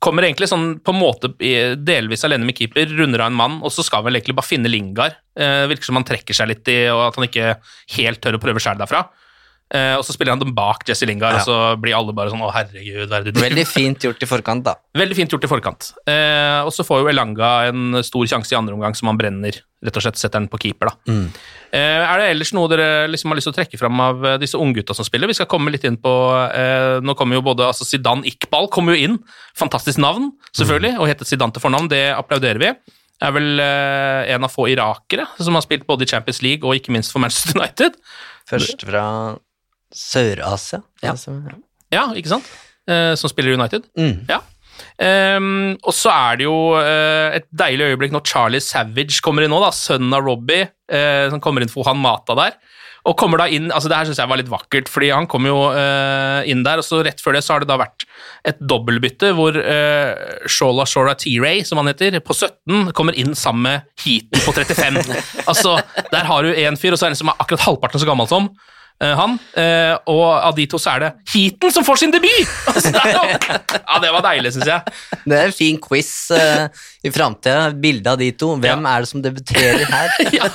[0.00, 1.32] kommer egentlig sånn på en måte
[1.76, 4.72] delvis alene med keeper, runder av en mann, og så skal vel egentlig bare finne
[4.72, 5.18] Lingard.
[5.36, 7.56] Virker som han trekker seg litt i, og at han ikke
[7.96, 9.08] helt tør å prøve sjæl derfra.
[9.72, 11.38] Eh, og så spiller han dem bak Jesse Lingard, Ja.
[11.38, 13.98] og så blir alle bare sånn 'Å, herregud, hva er det du driver Veldig fint
[14.02, 14.74] gjort i forkant, da.
[14.98, 15.92] Veldig fint gjort i forkant.
[16.08, 19.62] Uh, og så får jo Elanga en stor sjanse i andre omgang som han brenner.
[19.80, 21.12] Rett og slett setter den på keeper, da.
[21.72, 24.58] Eh, er det ellers noe dere liksom har lyst til å trekke fram av disse
[24.58, 25.28] unggutta som spiller?
[25.28, 26.10] Vi skal komme litt inn på
[27.00, 29.18] Nå kommer jo både altså Zidane Iqbal kommer jo inn.
[29.56, 31.88] Fantastisk navn, selvfølgelig, og heter Zidane til fornavn.
[31.88, 32.74] Det applauderer vi.
[33.22, 36.74] Er vel eh, en av få irakere som har spilt både i Champions League og
[36.74, 37.94] ikke minst for Manchester United.
[38.48, 39.36] Først fra
[39.94, 40.82] Sør-Asia.
[41.02, 41.14] Ja.
[41.14, 41.58] Altså, ja.
[41.90, 42.48] Ja, ikke sant?
[42.90, 43.86] Eh, som spiller United.
[43.98, 44.24] Mm.
[44.30, 44.42] Ja.
[45.00, 49.52] Um, og så er det jo uh, et deilig øyeblikk når Charlie Savage kommer inn
[49.52, 52.56] nå, da, sønnen av Robbie, uh, som kommer inn for han Mata der.
[53.08, 55.46] Og kommer da inn, altså Det her synes jeg var litt vakkert, fordi han kom
[55.48, 58.04] jo uh, inn der, og så rett før det så har det da vært
[58.48, 60.10] et dobbeltbytte hvor uh,
[60.50, 65.00] Shola Shora T-Ray, som han heter, på 17 kommer inn sammen med Heaton på 35.
[65.50, 65.78] altså,
[66.12, 68.08] Der har du én fyr, og så er det en som er akkurat halvparten så
[68.08, 68.68] gammel som eh,
[69.00, 72.28] han, eh, og av de to så er det Heaton som får sin debut!
[72.70, 74.92] Altså, ja, det var deilig, syns jeg.
[75.24, 76.68] Det er en fin quiz uh,
[77.04, 77.70] i framtida.
[77.76, 78.52] Bilde av de to.
[78.60, 80.12] Hvem er det som debuterer her?
[80.38, 80.48] ja,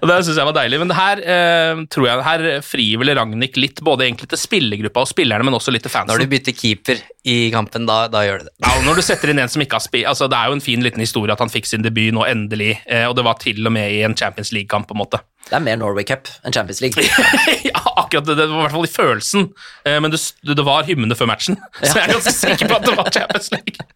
[0.00, 0.80] Det syns jeg var deilig.
[0.82, 5.10] Men her uh, tror jeg her frir vel Ragnhild litt, både egentlig til spillergruppa og
[5.10, 8.48] spillerne, men også litt til Når du bytter keeper i kampen, da, da gjør du
[8.48, 8.54] det.
[8.64, 10.58] Ja, og når du setter inn en som ikke har spilt altså, Det er jo
[10.58, 13.38] en fin liten historie at han fikk sin debut nå endelig, uh, og det var
[13.40, 15.22] til og med i en Champions League-kamp, på en måte.
[15.44, 17.04] Det er mer Norway Cup enn Champions League.
[18.14, 19.46] ja, akkurat det, det var i hvert fall i følelsen,
[19.84, 20.20] eh, men det,
[20.54, 23.50] det var hymne før matchen, så jeg er ganske sikker på at det var Champions
[23.54, 23.88] League.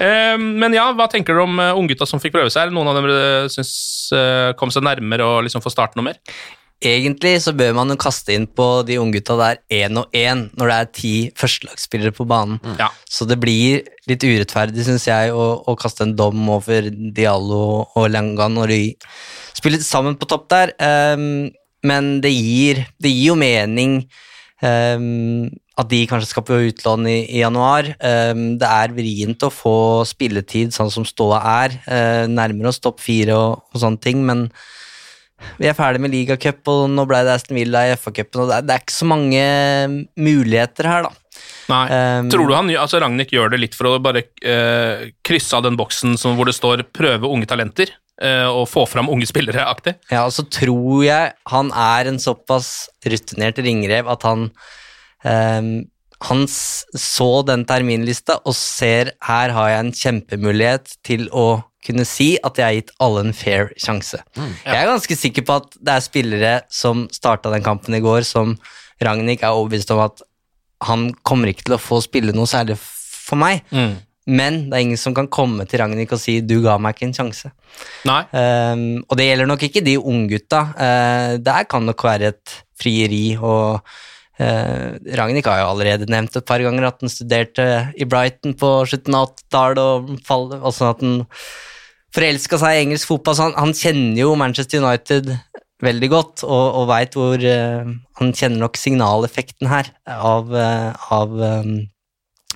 [0.00, 2.66] Eh, men ja, hva tenker dere om eh, unggutta som fikk prøve seg?
[2.66, 3.74] Er det Noen av dem syns
[4.16, 6.20] eh, kom seg nærmere og liksom få starte noe mer?
[6.80, 10.70] Egentlig så bør man jo kaste inn på de unggutta der én og én når
[10.70, 12.56] det er ti førstelagsspillere på banen.
[12.80, 12.88] Ja.
[13.04, 18.08] Så det blir litt urettferdig, syns jeg, å, å kaste en dom over Diallo og
[18.08, 18.80] Langan når de
[19.60, 20.72] spiller sammen på topp der.
[20.80, 21.50] Ehm,
[21.86, 24.02] men det gir, det gir jo mening
[24.64, 25.48] um,
[25.80, 27.88] at de kanskje skal på utlån i, i januar.
[28.00, 29.76] Um, det er vrient å få
[30.08, 31.78] spilletid sånn som ståa er.
[31.86, 34.48] Uh, nærmer oss topp fire og, og sånne ting, men
[35.56, 38.58] vi er ferdig med ligacup, og nå ble det Aston Villa i FA-cupen, og det
[38.58, 39.44] er, det er, ikke så mange
[40.20, 41.14] muligheter her, da.
[41.70, 41.84] Nei.
[41.88, 45.64] Um, Tror du han, altså Ragnhild gjør det litt for å bare uh, krysse av
[45.64, 47.94] den boksen som, hvor det står 'prøve unge talenter'?
[48.20, 49.94] Og få fram unge spillere aktig?
[50.12, 54.50] Ja, og så tror jeg han er en såpass rutinert ringrev at han
[55.24, 55.70] um,
[56.28, 62.34] han så den terminlista og ser her har jeg en kjempemulighet til å kunne si
[62.44, 64.20] at jeg har gitt alle en fair sjanse.
[64.36, 64.74] Mm, ja.
[64.74, 68.26] Jeg er ganske sikker på at det er spillere som starta den kampen i går,
[68.28, 68.58] som
[69.00, 70.20] Ragnhild er overbevist om at
[70.84, 73.64] han kommer ikke til å få spille noe særlig for meg.
[73.72, 73.96] Mm.
[74.30, 77.08] Men det er ingen som kan komme til Ragnhild og si 'du ga meg ikke
[77.08, 77.50] en sjanse'.
[78.06, 78.22] Nei.
[78.30, 80.60] Um, og det gjelder nok ikke de unggutta.
[80.76, 83.36] Uh, der kan nok være et frieri.
[83.36, 83.80] og
[84.40, 84.88] uh,
[85.18, 89.18] Ragnhild har jo allerede nevnt et par ganger at han studerte i Brighton på slutten
[89.18, 91.18] av 80-tallet, og, og sånn at han
[92.14, 93.36] forelska seg i engelsk fotball.
[93.36, 95.32] Så han, han, kjenner jo Manchester United
[95.82, 97.88] veldig godt, og, og veit hvor uh,
[98.20, 101.32] Han kjenner nok signaleffekten her av, uh, av
[101.64, 101.80] um,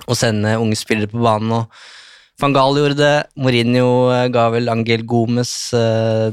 [0.06, 1.52] å sende unge spillere på banen.
[1.60, 5.52] og Van Gaal gjorde det, Mourinho uh, ga vel Angel Gomes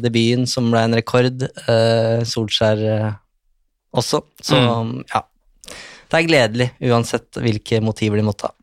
[0.01, 1.45] debuten, som ble en rekord.
[2.25, 2.81] Solskjær
[3.91, 4.23] også.
[4.41, 4.95] Så mm.
[5.11, 5.21] ja.
[6.11, 8.55] Det er gledelig, uansett hvilke motiver de måtte ha.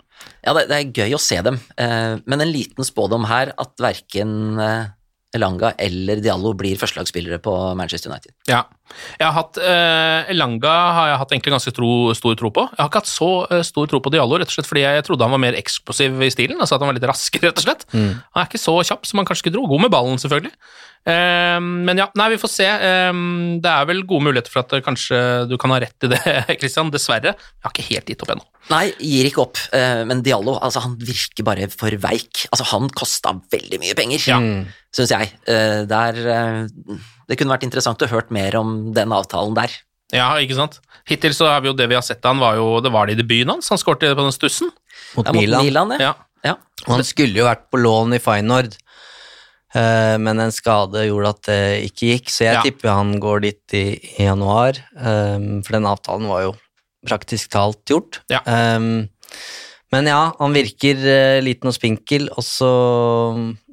[0.45, 3.73] Ja, det, det, er gøy å se dem, eh, men en liten spådom her at
[3.81, 4.91] verken eh,
[5.37, 8.33] Elanga eller Diallo blir førstelagsspillere på Manchester United.
[8.49, 8.63] Ja,
[9.19, 12.65] jeg har hatt eh, Elanga har jeg hatt egentlig ganske tro, stor tro på.
[12.73, 15.05] Jeg har ikke hatt så eh, stor tro på Diallo, rett og slett fordi jeg
[15.05, 16.57] trodde han var mer eksplosiv i stilen.
[16.57, 17.85] altså at Han var litt raskere, rett og slett.
[17.93, 18.15] Mm.
[18.17, 19.67] Han er ikke så kjapp som han kanskje skulle tro.
[19.69, 20.55] God med ballen, selvfølgelig.
[21.09, 22.67] Ehm, men ja, nei, vi får se.
[23.09, 25.19] Um, det er vel gode muligheter for at kanskje
[25.49, 26.21] du kan ha rett i det,
[26.61, 26.93] Christian.
[26.93, 27.35] Dessverre.
[27.35, 28.45] Jeg har ikke helt gitt opp ennå.
[28.69, 29.61] Nei, gir ikke opp.
[29.73, 32.45] Uh, men Diallo altså, han virker bare for veik.
[32.51, 34.41] Altså, han kosta veldig mye penger, ja.
[34.95, 35.33] syns jeg.
[35.49, 39.73] Uh, der, uh, det kunne vært interessant å hørt mer om den avtalen der.
[40.13, 40.79] Ja, ikke sant.
[41.09, 43.17] Hittil så har vi jo det vi har sett han, var jo, det var det
[43.17, 43.69] i debuten hans.
[43.73, 44.73] Han skåret på den stussen.
[45.17, 45.65] Mot, ja, mot Milan.
[45.65, 46.13] Milan ja.
[46.45, 46.55] ja.
[46.85, 48.77] Og han skulle jo vært på lån i Feyenoord.
[49.79, 52.65] Eh, men en skade gjorde at det ikke gikk, så jeg ja.
[52.67, 54.81] tipper han går dit i, i, januar.
[54.97, 56.53] Um, for den avtalen var jo
[57.07, 58.21] praktisk talt gjort.
[58.33, 58.43] Ja.
[58.47, 59.07] Um,
[59.95, 62.29] men ja, han virker uh, liten og spinkel.
[62.35, 62.71] Og så,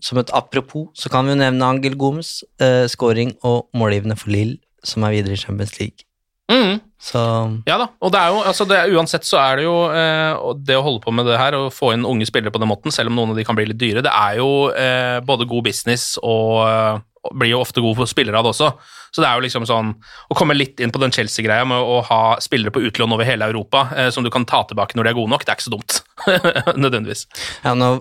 [0.04, 4.36] som et apropos, så kan vi jo nevne Angel Gomes, uh, scoring og målgivende for
[4.36, 6.06] Lill, som er videre i Champions League.
[6.52, 6.84] Mm.
[7.02, 7.22] Så
[7.68, 10.78] Ja da, og det er jo, altså det, uansett så er det jo eh, det
[10.80, 13.12] å holde på med det her og få inn unge spillere på den måten, selv
[13.12, 16.16] om noen av de kan bli litt dyre, det er jo eh, både god business
[16.24, 17.04] og, eh,
[17.34, 18.72] blir jo ofte god for spillere av det også.
[19.16, 19.94] Så det er jo liksom sånn
[20.30, 23.48] å komme litt inn på den Chelsea-greia med å ha spillere på utlån over hele
[23.50, 25.70] Europa eh, som du kan ta tilbake når de er gode nok, det er ikke
[25.70, 26.02] så dumt.
[26.84, 27.26] Nødvendigvis.
[27.64, 27.92] Ja, nå,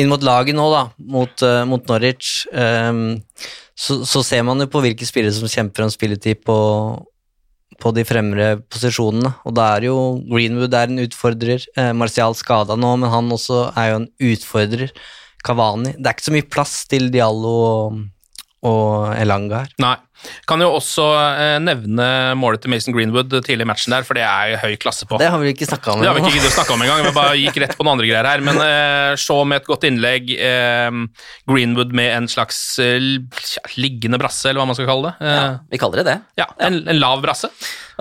[0.00, 3.20] inn mot laget nå, da, mot, uh, mot Norwich, um,
[3.76, 6.56] så, så, ser man jo på hvilke spillere som kjemper om spilletid på
[7.82, 9.34] på de fremre posisjonene.
[9.48, 9.96] Og da er jo
[10.30, 11.66] Greenwood er en utfordrer.
[11.76, 14.94] Eh, Martial skada nå, men han også er jo en utfordrer.
[15.42, 15.96] Kavani.
[15.98, 17.56] Det er ikke så mye plass til Diallo
[18.62, 19.76] og Elanga her.
[19.82, 19.96] Nei.
[20.46, 22.04] Kan jo også eh, nevne
[22.38, 25.18] målet til Mason Greenwood tidlig i matchen der, for det er høy klasse på.
[25.18, 27.02] Det har vi ikke snakka om Det har vi ikke giddet å snakke om engang.
[27.08, 28.44] Vi bare gikk rett på noen andre greier her.
[28.46, 30.30] Men eh, Shaw med et godt innlegg.
[30.38, 31.00] Eh,
[31.50, 33.02] Greenwood med en slags eh,
[33.74, 35.26] liggende brasse, eller hva man skal kalle det.
[35.26, 36.18] Eh, ja, vi kaller det det.
[36.44, 37.50] Ja, En, en lav brasse.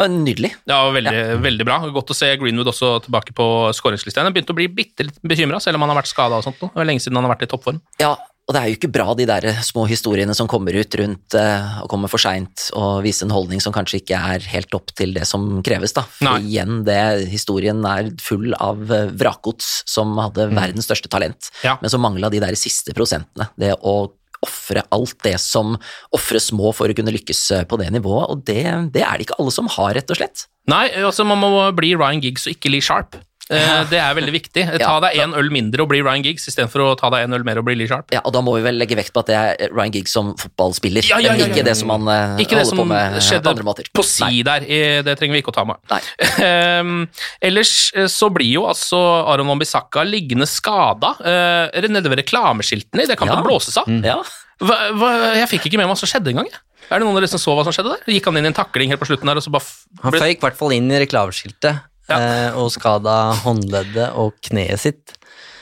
[0.02, 0.54] Nydelig.
[0.69, 1.38] Ja, veldig, ja.
[1.41, 1.82] veldig bra.
[1.93, 3.45] Godt å se Greenwood også tilbake på
[3.78, 4.24] skåringslista.
[4.24, 6.62] Han begynte å bli bitte litt bekymra, selv om han har vært skada og sånt.
[6.62, 7.82] Det er lenge siden han har vært i toppform.
[8.02, 8.13] Ja,
[8.49, 11.82] og det er jo ikke bra, de der små historiene som kommer ut rundt uh,
[11.84, 15.13] og kommer for seint og viser en holdning som kanskje ikke er helt opp til
[15.15, 16.03] det som kreves, da.
[16.18, 16.39] For Nei.
[16.49, 16.99] igjen, det,
[17.32, 20.57] historien er full av uh, vrakgods som hadde mm.
[20.57, 21.78] verdens største talent, ja.
[21.80, 23.47] men som mangla de der siste prosentene.
[23.61, 24.11] Det å
[24.41, 25.76] ofre alt det som
[26.15, 28.63] ofres må for å kunne lykkes eh, på det nivået, og det,
[28.95, 30.47] det, er det ikke alle som har, rett og slett.
[30.72, 33.20] Nei, altså man må bli Ryan Giggs og ikke Lee Sharp.
[33.52, 34.64] Eh, Det er veldig viktig.
[34.80, 37.43] Ta deg én øl mindre og bli Ryan Giggs istedenfor å ta deg en øl
[37.43, 38.08] mer og bli Lee Sharp.
[38.16, 40.34] Ja, og da må vi vel legge vekt på at det er Ryan Giggs som
[40.39, 42.88] fotballspiller, Ja, ja, ja, ja, men ikke det som han eh, Ikke holder som på
[42.88, 43.91] med eh, på andre måter.
[43.93, 44.66] på si der,
[45.04, 45.82] det trenger vi ikke å ta med.
[45.91, 46.02] Nei.
[46.47, 46.95] Ehm,
[47.41, 48.97] ellers eh, så blir jo altså
[49.30, 53.43] Aron Wambisaka liggende skada nede ved reklameskiltene idet kampen Ja.
[53.45, 53.88] blåses av.
[54.04, 54.18] Ja.
[54.62, 56.47] Hva, hva, jeg fikk ikke med meg hva som skjedde engang.
[56.91, 58.02] Er det noen av dere som så hva som skjedde der?
[58.14, 60.12] Gikk han inn i en takling helt på slutten der, og så bare f- Han
[60.14, 61.80] ble- føyk i hvert fall inn i reklameskiltet
[62.10, 62.18] Ja.
[62.18, 65.14] eh, og skada håndleddet og kneet sitt.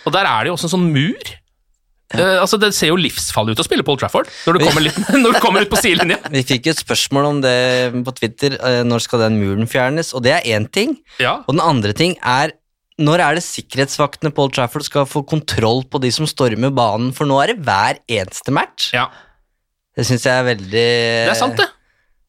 [0.08, 1.36] Og der er det jo også en sånn mur.
[2.10, 4.96] Eh, altså Det ser jo livsfarlig ut å spille Paul Trafford når du kommer, litt,
[5.22, 6.18] når du kommer ut på sidelinja.
[6.34, 7.54] Vi fikk jo et spørsmål om det
[8.08, 8.56] på Twitter.
[8.64, 10.10] Uh, Når skal den muren fjernes?
[10.18, 10.96] Og det er én ting.
[11.22, 11.36] Ja.
[11.46, 12.56] Og den andre ting er
[13.00, 17.14] når er det sikkerhetsvaktene Paul Trafford skal få kontroll på de som stormer banen?
[17.16, 18.90] For nå er det hver eneste match.
[18.92, 19.06] ja,
[19.96, 21.70] Det syns jeg er veldig det er sant, det.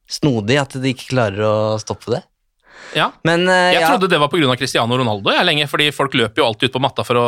[0.06, 2.20] snodig at de ikke klarer å stoppe det.
[2.96, 3.10] Ja.
[3.26, 4.56] Men uh, Jeg ja, trodde det var pga.
[4.58, 7.26] Cristiano Ronaldo, jeg, lenge, fordi folk løper jo alltid ut på matta for å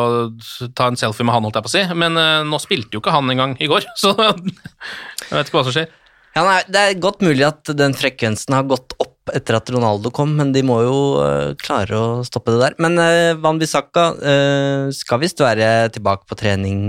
[0.76, 1.84] ta en selfie med han, holdt jeg på å si.
[2.04, 5.66] Men uh, nå spilte jo ikke han engang i går, så jeg vet ikke hva
[5.68, 5.88] som skjer.
[6.36, 10.10] ja, nei, det er godt mulig at den frekvensen har gått opp etter at Ronaldo
[10.10, 12.78] kom, men de må jo uh, klare å stoppe det der.
[12.82, 16.88] Men uh, Van Bissaka uh, skal visst være tilbake på trening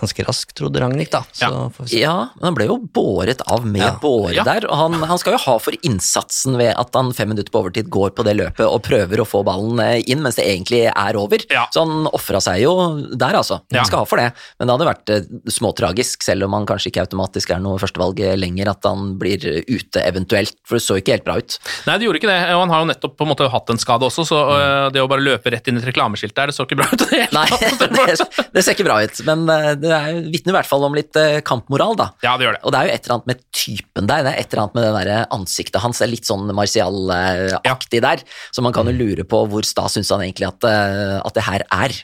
[0.00, 1.22] ganske raskt, trodde Ragnhild, da.
[1.32, 2.00] Så Ja.
[2.00, 3.98] Ja, men han ble jo båret av med Ja.
[4.00, 4.44] båre Ja.
[4.44, 4.66] der.
[4.70, 7.88] Og han, han skal jo ha for innsatsen ved at han fem minutter på overtid
[7.90, 11.16] går på det løpet og prøver å få ballen eh, inn mens det egentlig er
[11.20, 11.44] over.
[11.50, 11.66] Ja.
[11.72, 12.74] Så han ofra seg jo
[13.14, 13.60] der, altså.
[13.70, 13.80] Ja.
[13.80, 14.30] Han skal ha for det.
[14.58, 18.20] Men det hadde vært eh, småtragisk, selv om han kanskje ikke automatisk er noe førstevalg
[18.40, 20.56] lenger, at han blir ute eventuelt.
[20.66, 21.58] For det så ikke helt bra ut.
[21.86, 23.80] Nei, det gjorde ikke det, og han har jo nettopp på en måte hatt en
[23.80, 24.92] skade også, så mm.
[24.94, 27.04] det å bare løpe rett inn i et reklameskilt der, det så ikke bra ut.
[27.10, 27.46] det Nei,
[27.80, 28.16] det,
[28.54, 31.18] det ser ikke bra ut, men eh, det er- vitner i hvert fall om litt
[31.20, 32.10] eh, kampmoral, da.
[32.24, 32.62] Ja, det gjør det.
[32.64, 34.78] Og det er jo et eller annet med typen der, det er et eller annet
[34.78, 38.24] med det der ansiktet hans, det er litt sånn Martial-aktig der,
[38.54, 41.46] så man kan jo lure på hvor sta syns han egentlig at, eh, at det
[41.46, 42.00] her er.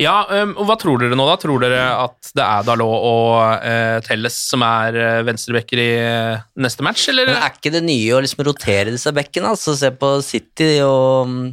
[0.00, 1.36] Ja, um, og hva tror dere nå, da?
[1.40, 6.44] Tror dere at det er Dalot og uh, Telles som er uh, venstrebacker i uh,
[6.64, 7.28] neste match, eller?
[7.28, 9.52] Men er ikke det nye å liksom rotere disse bekkene?
[9.52, 11.52] Altså, se på City og,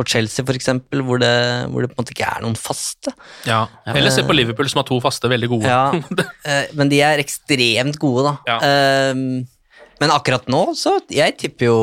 [0.00, 1.30] og Chelsea, for eksempel, hvor det,
[1.70, 3.12] hvor det på en måte ikke er noen faste.
[3.48, 3.62] Ja.
[3.92, 5.70] Eller se på Liverpool, som har to faste, veldig gode.
[5.70, 5.92] Ja,
[6.48, 8.34] eh, men de er ekstremt gode, da.
[8.48, 8.58] Ja.
[8.64, 11.80] Eh, men akkurat nå, så jeg tipper jo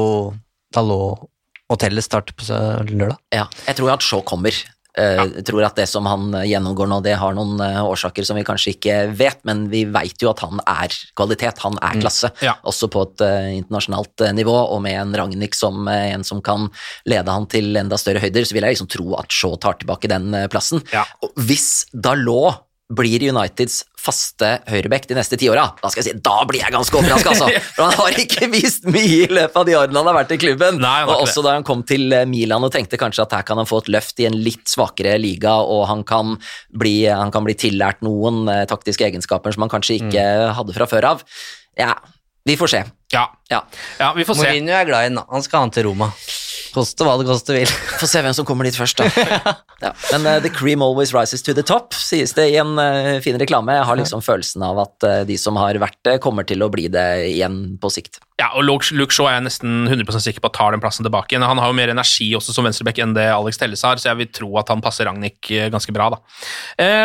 [0.73, 1.27] Dalot
[1.67, 3.17] og Telle starter på lørdag.
[3.35, 4.55] Ja, jeg tror at Shaw kommer.
[4.97, 8.25] Eh, Jeg tror at det som han eh, gjennomgår nå, det har noen eh, årsaker
[8.25, 11.99] som vi kanskje ikke vet, men vi vet jo at han er kvalitet, han er
[12.01, 12.31] klasse.
[12.41, 12.55] Ja.
[12.67, 16.41] Også på et eh, internasjonalt eh, nivå, og med en Ragnhild som eh, en som
[16.41, 16.69] kan
[17.05, 20.09] lede han til enda større høyder, så vil jeg liksom tro at Shaw tar tilbake
[20.11, 20.81] den eh, plassen.
[20.93, 21.05] Ja.
[21.23, 26.21] Og hvis Dalot blir Uniteds faste høyrebekk de neste ti åra, da skal jeg si,
[26.23, 27.49] da blir jeg ganske overraska, altså.
[27.75, 30.39] For han har ikke vist mye i løpet av de årene han har vært i
[30.39, 30.79] klubben.
[30.79, 33.59] Nei, og også da han kom til eh, Milan og tenkte kanskje at her kan
[33.59, 36.37] han få et løft i en litt svakere liga, og han kan
[36.71, 40.87] bli, han kan bli tillært noen eh, taktiske egenskaper som han kanskje ikke hadde fra
[40.87, 41.27] før av.
[41.77, 41.97] Ja,
[42.47, 42.85] vi får se.
[43.11, 43.27] Ja.
[43.51, 43.65] Ja.
[43.99, 44.47] ja, vi får se.
[44.47, 45.27] Mourinho er glad i den, da.
[45.35, 46.13] Han skal ha han til Roma.
[46.77, 47.71] Koste hva det koste vil.
[48.01, 49.55] Få se hvem som kommer dit først, da.
[49.77, 49.91] Ja.
[50.09, 53.37] Men uh, the cream always rises to the top, sies det i en uh, fin
[53.37, 53.75] reklame.
[53.77, 56.69] Jeg har liksom følelsen av at uh, de som har vært det, kommer til å
[56.73, 58.17] bli det igjen på sikt.
[58.41, 61.05] Ja, og Luke Luke Shaw er jeg nesten 100% sikker på at tar den plassen
[61.05, 61.45] tilbake igjen.
[61.45, 64.21] Han har jo mer energi også som venstreback enn det Alex Telles har, så jeg
[64.23, 66.09] vil tro at han passer Ragnhild ganske bra.
[66.13, 66.21] da.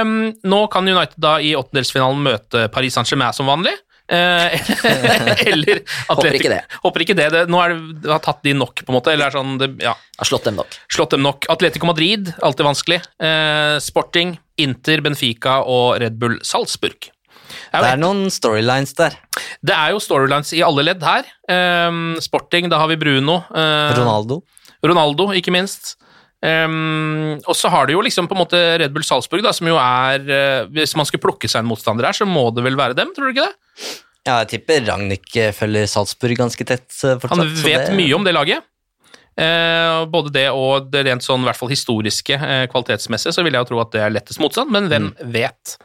[0.01, 3.77] Um, nå kan United da i åttendelsfinalen møte Paris Saint-Germain som vanlig.
[4.13, 6.61] Eh, eller Håper ikke det.
[6.83, 7.29] Håper ikke det.
[7.33, 9.15] det nå er det, det har tatt de nok, på en måte.
[9.15, 10.77] eller er sånn, det, ja, Har slått dem nok.
[10.93, 11.49] Slått dem nok.
[11.53, 13.01] Atletico Madrid, alltid vanskelig.
[13.23, 17.09] Eh, Sporting, Inter, Benfica og Red Bull Salzburg.
[17.09, 19.17] Det er Det er noen storylines der.
[19.65, 21.25] det er jo storylines i alle ledd her.
[21.49, 21.91] Eh,
[22.25, 23.43] sporting, da har vi Bruno.
[23.55, 24.43] eh, Ronaldo.
[24.85, 25.97] Ronaldo, ikke minst.
[26.43, 29.69] Ehm, og så har du jo liksom på en måte Red Bull Salzburg, da, som
[29.71, 32.79] jo er uh, Hvis man skulle plukke seg en motstander her, så må det vel
[32.79, 33.87] være dem, tror du ikke det?
[34.27, 37.41] Ja, jeg tipper Ragnhild følger Salzburg ganske tett eh, fortsatt.
[37.43, 38.69] Han vet det- mye om det laget.
[39.33, 43.57] Uh, både det og det rent sånn, i hvert fall historiske uh, kvalitetsmessig, så vil
[43.57, 45.79] jeg jo tro at det er lettest motstand, men hvem vet.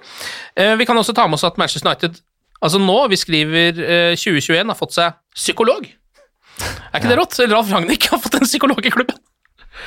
[0.58, 2.20] Eh, vi kan også ta med oss at Manchester United
[2.58, 5.84] Altså nå, vi skriver eh, 2021, har fått seg psykolog.
[6.58, 7.38] Er ikke det rått?
[7.52, 9.20] Ralf Ragnhild har fått en psykolog i klubben.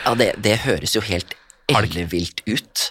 [0.07, 1.35] Ja, det, det høres jo helt
[1.71, 2.87] ellevilt ut.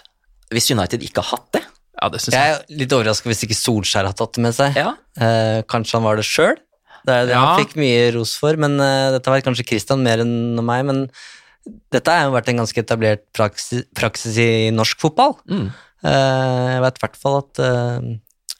[0.54, 1.64] Hvis United ikke har hatt det.
[2.00, 2.60] Ja, det synes Jeg jeg.
[2.62, 4.78] er litt overraska hvis ikke Solskjær har tatt det med seg.
[4.78, 4.94] Ja.
[5.20, 6.56] Eh, kanskje han var det sjøl.
[7.04, 7.42] Det er det Ja.
[7.44, 10.84] han fikk mye ros for, men eh, dette vet kanskje Christian mer enn meg.
[10.88, 11.04] Men
[11.92, 15.36] dette har jo vært en ganske etablert praksis, praksis i norsk fotball.
[15.50, 15.68] Mm.
[16.08, 18.10] Eh, jeg vet i hvert fall at uh,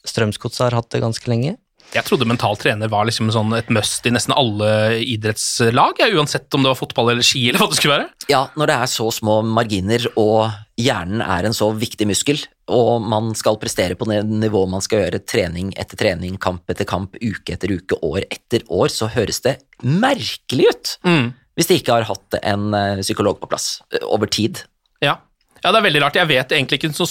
[0.05, 1.57] Strømsgodset har hatt det ganske lenge.
[1.91, 4.69] Jeg trodde mental trener var liksom sånn et must i nesten alle
[5.03, 8.09] idrettslag, ja, uansett om det var fotball eller ski eller hva det skulle være.
[8.31, 12.39] Ja, når det er så små marginer og hjernen er en så viktig muskel,
[12.71, 16.87] og man skal prestere på det nivået man skal gjøre trening etter trening, kamp etter
[16.89, 21.33] kamp, uke etter uke, år etter år, så høres det merkelig ut Mm.
[21.59, 24.63] hvis de ikke har hatt en eh, psykolog på plass eh, over tid.
[25.03, 25.19] Ja.
[25.63, 26.17] Ja, det er veldig rart.
[26.17, 27.07] Jeg vet egentlig ikke så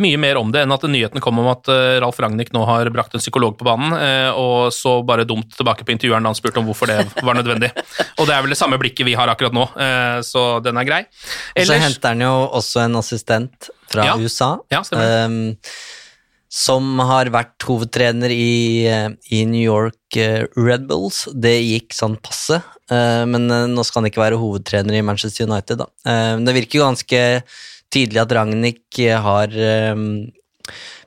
[0.00, 2.88] mye mer om det enn at nyheten kom om at eh, Ralf Ragnhild nå har
[2.94, 6.38] brakt en psykolog på banen, eh, og så bare dumt tilbake på intervjueren da han
[6.38, 7.72] spurte om hvorfor det var nødvendig.
[8.18, 10.88] og det er vel det samme blikket vi har akkurat nå, eh, så den er
[10.88, 11.02] grei.
[11.56, 14.14] Og så henter han jo også en assistent fra Ja.
[14.16, 14.54] USA.
[14.72, 15.58] Ja, ehm,
[16.52, 18.84] som har vært hovedtrener i,
[19.32, 20.16] i New York
[20.56, 21.22] Red Bulls.
[21.32, 22.58] Det gikk sånn passe,
[22.92, 25.80] men nå skal han ikke være hovedtrener i Manchester United.
[25.80, 25.88] Da.
[26.04, 27.22] Eh, det virker jo ganske
[27.92, 30.06] tydelig at Ragnhild har eh,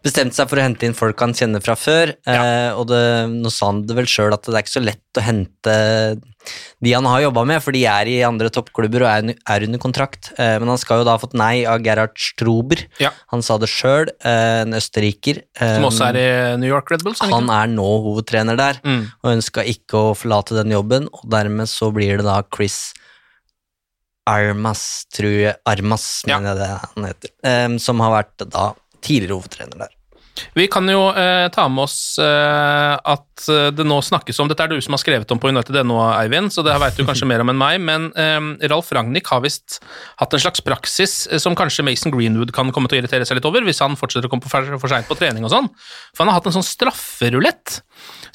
[0.06, 2.12] bestemt seg for å hente inn folk han kjenner fra før.
[2.30, 5.18] eh, og det, nå sa han det vel sjøl at det er ikke så lett
[5.18, 5.76] å hente
[6.86, 9.82] de han har jobba med, for de er i andre toppklubber og er, er under
[9.82, 10.28] kontrakt.
[10.38, 12.84] Eh, men han skal jo da ha fått nei av Gerhard Strober.
[13.02, 13.10] Ja.
[13.34, 15.40] Han sa det sjøl, eh, en østerriker.
[15.58, 16.28] Som også er i
[16.62, 17.24] New York Red Bulls?
[17.26, 19.08] han er nå hovedtrener der, Mm.
[19.24, 22.94] og ønska ikke å forlate den jobben, og dermed så blir det da Chris
[24.30, 28.72] Armas, tror jeg, Armas, mener jeg det han heter, um, som har vært da
[29.06, 29.95] tidligere hovedtrener der.
[30.56, 34.66] Vi kan jo eh, ta med oss eh, at eh, det nå snakkes om Dette
[34.66, 37.44] er du som har skrevet om på United.no, Eivind, så det vet du kanskje mer
[37.44, 39.80] om enn meg, men eh, Ralf Ragnhild har visst
[40.20, 43.40] hatt en slags praksis eh, som kanskje Mason Greenwood kan komme til å irritere seg
[43.40, 45.72] litt over, hvis han fortsetter å komme for, for seint på trening og sånn.
[46.14, 47.80] For han har hatt en sånn strafferulett.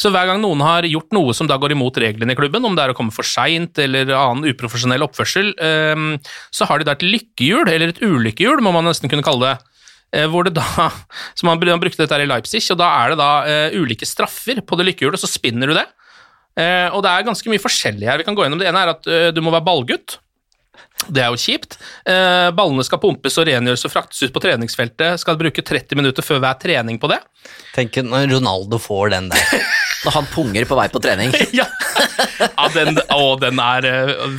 [0.01, 2.77] Så hver gang noen har gjort noe som da går imot reglene i klubben, om
[2.77, 6.07] det er å komme for seint eller annen uprofesjonell oppførsel, eh,
[6.53, 9.70] så har de da et lykkehjul, eller et ulykkehjul, må man nesten kunne kalle det.
[10.11, 10.89] Eh, hvor det da,
[11.39, 14.09] så man, man brukte dette her i Leipzig, og da er det da eh, ulike
[14.09, 15.87] straffer på det lykkehjulet, så spinner du det.
[16.59, 18.61] Eh, og det er ganske mye forskjellig her vi kan gå gjennom.
[18.61, 20.19] Det ene er at du må være ballgutt.
[21.09, 21.79] Det er jo kjipt.
[22.57, 25.21] Ballene skal pumpes og rengjøres og fraktes ut på treningsfeltet.
[25.23, 27.17] Skal bruke 30 minutter før hver trening på det.
[27.73, 29.65] Tenk når Ronaldo får den der.
[30.01, 31.33] Når han punger på vei på trening.
[31.59, 31.67] ja.
[32.41, 33.89] ja, den, å, den er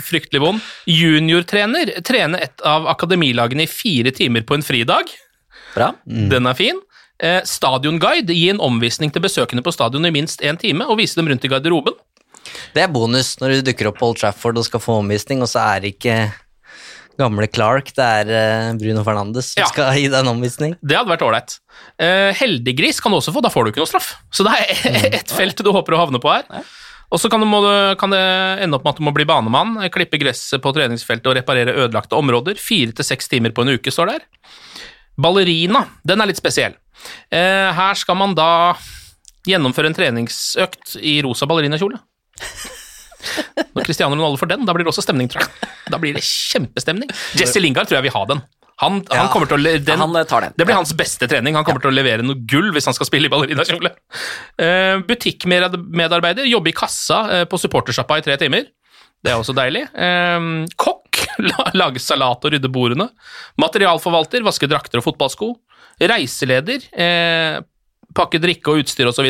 [0.05, 0.69] fryktelig vond.
[0.89, 1.95] Juniortrener.
[2.05, 5.13] Trene et av akademilagene i fire timer på en fridag.
[5.75, 5.91] Bra.
[6.05, 6.79] Den er fin.
[7.21, 8.33] Eh, stadionguide.
[8.33, 11.45] Gi en omvisning til besøkende på stadion i minst én time, og vise dem rundt
[11.45, 11.93] i garderoben.
[12.73, 15.49] Det er bonus når du dukker opp på Old Trafford og skal få omvisning, og
[15.51, 16.15] så er det ikke
[17.21, 19.67] gamle Clark, det er eh, Bruno Fernandes som Ja.
[19.69, 20.75] skal gi deg en omvisning.
[20.81, 21.59] Det hadde vært ålreit.
[22.01, 24.15] Eh, heldiggris kan du også få, da får du ikke noe straff.
[24.33, 26.47] Så det er ett felt du håper å havne på her.
[27.11, 27.43] Og så kan,
[27.99, 28.23] kan det
[28.63, 32.15] ende opp med at du må bli banemann, klippe gresset på treningsfeltet og reparere ødelagte
[32.17, 32.55] områder.
[32.57, 34.25] Fire til seks timer på en uke, står der.
[35.19, 36.77] Ballerina, den er litt spesiell.
[37.33, 38.75] Eh, her skal man da
[39.47, 41.99] gjennomføre en treningsøkt i rosa ballerinakjole.
[43.75, 45.69] Når Cristiano Ronaldo får den, da blir det også stemning, tror jeg.
[45.91, 47.11] Da blir det kjempestemning.
[47.37, 48.43] Jesse Lingard tror jeg vil ha den.
[48.81, 50.55] Han, han kommer til å den, Han eh, tar den.
[50.57, 51.53] Det blir hans beste trening.
[51.57, 53.91] Han kommer til å levere noe gull hvis han skal spille i ballerinakjole.
[54.57, 58.65] Uh, Butikkmedarbeider, jobbe i kassa eh, på supportersjappa i tre timer.
[59.21, 59.83] Det er også deilig.
[59.93, 60.47] Eh,
[60.81, 61.00] kokk,
[61.49, 63.09] la- lage salat og rydde bordene.
[63.61, 65.51] Materialforvalter, vaske drakter og fotballsko.
[66.01, 67.59] Reiseleder, eh,
[68.17, 69.27] pakke drikke og utstyr osv.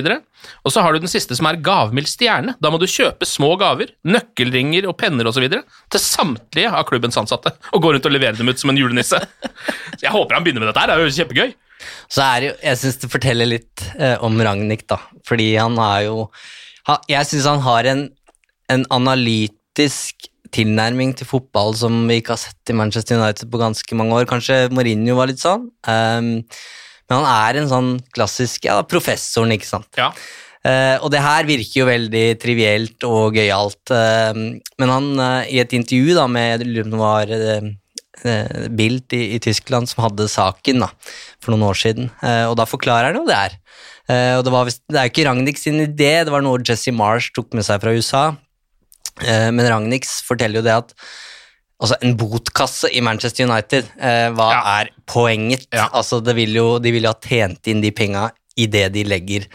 [0.65, 2.55] Og så har du den siste som er gavmild stjerne.
[2.63, 5.45] Da må du kjøpe små gaver, nøkkelringer og penner osv.
[5.51, 9.19] til samtlige av klubbens ansatte, og gå rundt og levere dem ut som en julenisse.
[9.19, 11.53] Så jeg håper han begynner med dette her, det er jo kjempegøy.
[12.13, 14.97] Så er det jo, jeg syns det forteller litt eh, om Ragnhild, da.
[15.29, 16.17] Fordi han har jo
[16.89, 18.03] ha, Jeg syns han har en,
[18.73, 23.97] en analytisk tilnærming til fotball som vi ikke har sett i Manchester United på ganske
[23.97, 24.29] mange år.
[24.29, 25.69] Kanskje Mourinho var litt sånn.
[25.87, 26.31] Um,
[27.11, 29.89] men han er en sånn klassisk ja, professoren, ikke sant.
[29.99, 30.11] Ja.
[30.61, 33.81] Uh, og det her virker jo veldig trivielt og gøyalt.
[33.89, 34.31] uh,
[34.77, 37.71] men han, uh, i et intervju da med var eh,
[38.69, 40.91] Bild i, i Tyskland som hadde saken da,
[41.41, 43.55] for noen år siden, og da forklarer han jo det her.
[44.37, 47.33] Og det, var det er jo ikke Ragnhild sin idé, det var noe Jesse Marsh
[47.33, 48.23] tok med seg fra USA.
[49.21, 50.97] Eh, men Ragnix forteller jo det at
[51.81, 55.63] Altså, en botkasse i Manchester United, eh, hva er poenget?
[55.73, 59.47] Altså, det vil jo, de vil jo ha tjent inn de penga idet de legger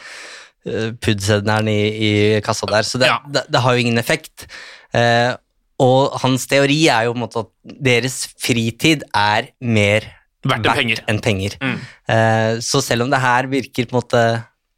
[0.67, 2.11] uh, pudsedneren i, i
[2.43, 4.49] kassa der, så det, det, det har jo ingen effekt.
[4.91, 5.37] Eh,
[5.83, 7.51] og hans teori er jo på en måte at
[7.91, 10.07] deres fritid er mer
[10.47, 11.03] Verdt enn penger.
[11.11, 11.57] enn penger.
[11.61, 11.79] Mm.
[12.15, 14.25] Eh, så selv om det her virker på en måte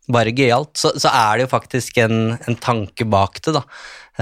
[0.08, 2.18] bare gøyalt, så, så er det jo faktisk en,
[2.48, 3.62] en tanke bak det, da.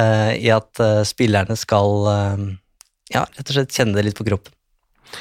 [0.01, 2.45] Eh, I at eh, spillerne skal eh,
[3.15, 4.53] ja, rett og slett kjenne det litt på kroppen.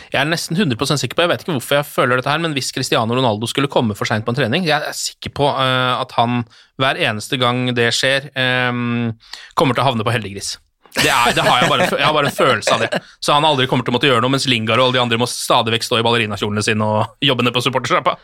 [0.10, 2.56] Jeg er nesten 100% sikker på, jeg vet ikke hvorfor jeg føler dette her, men
[2.58, 6.16] hvis Cristiano Ronaldo skulle komme for seint på en trening, jeg er sikker på at
[6.18, 6.42] han
[6.82, 10.56] hver eneste gang det skjer, kommer til å havne på heldiggris.
[10.96, 13.02] Det, er, det har jeg, bare, jeg har bare en følelse av det.
[13.20, 15.20] Så han aldri kommer til å måtte gjøre noe, mens Lingard og alle de andre
[15.20, 18.16] må stadig vekk stå i ballerinakjolene sine og jobbe ned på supportersjappa.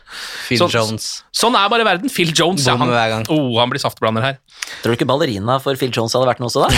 [0.46, 1.08] Phil Sånn- Jones.
[1.36, 2.12] Sånn er bare verden.
[2.12, 4.38] Phil Jones, ja, han, oh, han blir saftblander her.
[4.80, 6.70] Tror du ikke ballerina for Phil Jones hadde vært noe også, da?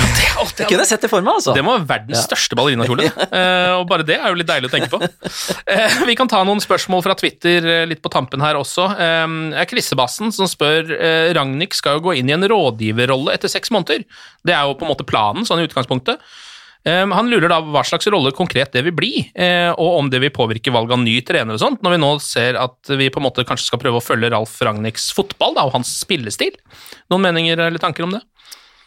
[0.59, 1.55] Det kunne jeg sett det for meg, altså.
[1.55, 3.07] Det må være verdens største ballerinakjole.
[3.39, 4.99] uh, og bare det er jo litt deilig å tenke på.
[4.99, 8.89] Uh, vi kan ta noen spørsmål fra Twitter uh, litt på tampen her også.
[8.99, 9.23] Eh,
[9.63, 10.91] er Krissebassen som spør
[11.37, 14.03] Ragnhild skal jo gå inn i en rådgiverrolle etter seks måneder.
[14.45, 15.84] Det er jo på en måte planen, sånn i utgangspunktet.
[16.85, 20.21] Eh, han lurer da hva slags rolle konkret det vil bli, eh, og om det
[20.21, 23.23] vil påvirke valg av ny trener og sånt, når vi nå ser at vi på
[23.23, 26.53] en måte kanskje skal prøve å følge Ralf Ragnhilds fotball da, og hans spillestil.
[27.13, 28.21] Noen meninger eller tanker om det?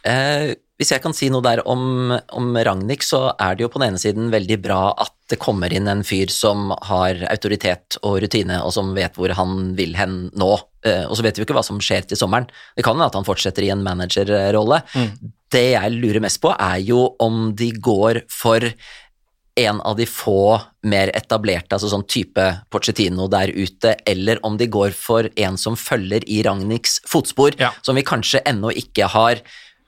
[0.06, 3.82] Eh, hvis jeg kan si noe der om, om Ragnhild, så er det jo på
[3.82, 8.20] den ene siden veldig bra at det kommer inn en fyr som har autoritet og
[8.22, 10.52] rutine, og som vet hvor han vil hen nå.
[10.86, 12.46] Eh, og så vet vi jo ikke hva som skjer til sommeren.
[12.78, 14.84] Det kan hende at han fortsetter i en managerrolle.
[15.54, 18.66] Det jeg lurer mest på, er jo om de går for
[19.58, 24.68] en av de få mer etablerte, altså sånn type Pochettino der ute, eller om de
[24.70, 27.72] går for en som følger i Ragnhilds fotspor, Ja.
[27.82, 29.42] som vi kanskje ennå ikke har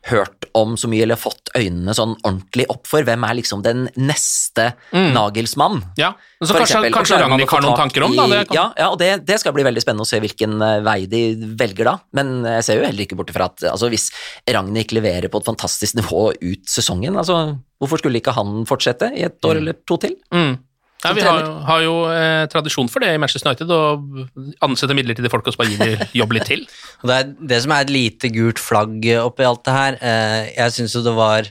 [0.07, 3.03] hørt om så mye, eller fått øynene sånn ordentlig opp for.
[3.03, 5.81] Hvem er liksom den neste Nagelsmann?
[5.99, 8.27] Ja, så For kanskje, eksempel, kanskje Ragnhild har noen tanker om i- da?
[8.31, 8.55] Det kan...
[8.55, 11.21] Ja, ja og det, det skal bli veldig spennende å se hvilken eh, vei de
[11.59, 11.95] velger da.
[12.15, 14.07] Men jeg ser jo heller ikke bort ifra at altså, hvis
[14.47, 19.25] Ragnhild leverer på et fantastisk nivå ut sesongen, altså, hvorfor skulle ikke han fortsette i
[19.27, 20.15] et år eller to til?
[20.33, 20.57] Mm.
[20.99, 25.31] Ja, vi har, har jo eh, tradisjon for det i Manchester United, å ansette midlertidige
[25.31, 26.65] folk og så bare gi dem jobb litt til.
[27.07, 29.99] Det er det som er et lite gult flagg oppi alt det her.
[30.03, 31.47] Eh, jeg syns jo det var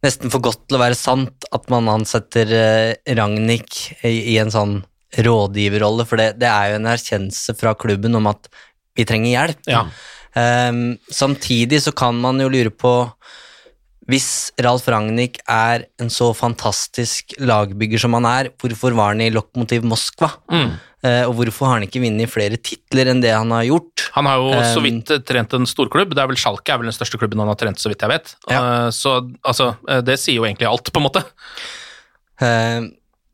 [0.00, 4.52] nesten for godt til å være sant at man ansetter eh, Ragnhild i, i en
[4.54, 4.78] sånn
[5.20, 8.48] rådgiverrolle, for det, det er jo en erkjennelse fra klubben om at
[8.96, 9.68] vi trenger hjelp.
[9.68, 9.84] Ja.
[10.40, 10.72] Eh,
[11.12, 12.94] samtidig så kan man jo lure på
[14.10, 19.30] hvis Ralf Ragnhild er en så fantastisk lagbygger som han er, hvorfor var han i
[19.32, 20.32] Lokomotiv Moskva?
[20.52, 20.78] Mm.
[21.00, 24.08] Uh, og hvorfor har han ikke vunnet flere titler enn det han har gjort?
[24.18, 26.12] Han har jo så Um, vidt eh, trent en storklubb.
[26.12, 28.12] Det er vel Schalke er vel den største klubben han har trent, så vidt jeg
[28.12, 28.34] vet.
[28.50, 28.60] Ja.
[28.60, 31.24] Uh, Så altså, uh, det sier jo egentlig alt, på en måte.
[32.40, 32.88] Eh,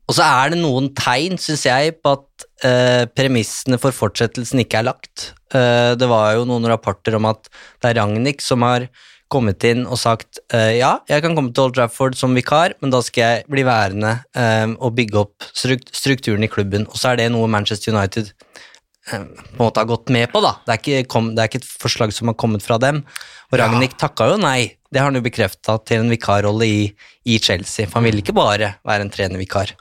[0.07, 4.79] og så er det noen tegn, syns jeg, på at eh, premissene for fortsettelsen ikke
[4.79, 5.31] er lagt.
[5.51, 8.87] Eh, det var jo noen rapporter om at det er Ragnhild som har
[9.31, 12.93] kommet inn og sagt eh, ja, jeg kan komme til Old Trafford som vikar, men
[12.93, 16.87] da skal jeg bli værende eh, og bygge opp struk strukturen i klubben.
[16.87, 20.41] Og så er det noe Manchester United eh, på en måte har gått med på,
[20.43, 20.55] da.
[20.65, 23.03] Det er ikke, kom, det er ikke et forslag som har kommet fra dem.
[23.51, 24.73] Og Ragnhild takka jo nei.
[24.87, 26.83] Det har han jo bekrefta til en vikarrolle i,
[27.27, 29.75] i Chelsea, for han ville ikke bare være en trenervikar.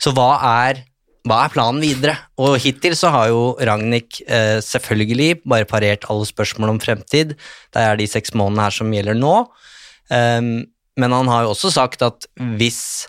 [0.00, 0.30] Så hva
[0.64, 0.84] er,
[1.28, 2.16] hva er planen videre?
[2.40, 7.36] Og hittil så har jo Ragnhild eh, selvfølgelig bare parert alle spørsmål om fremtid.
[7.74, 9.34] Det er de seks månedene her som gjelder nå.
[10.08, 10.52] Um,
[10.98, 12.26] men han har jo også sagt at
[12.58, 13.06] hvis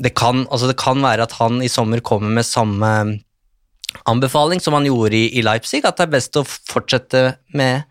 [0.00, 2.88] det kan, altså det kan være at han i sommer kommer med samme
[4.08, 7.84] anbefaling som han gjorde i, i Leipzig, at det er best å fortsette med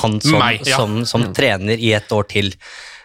[0.00, 0.78] han som, Meg, ja.
[0.80, 2.52] som, som trener i et år til.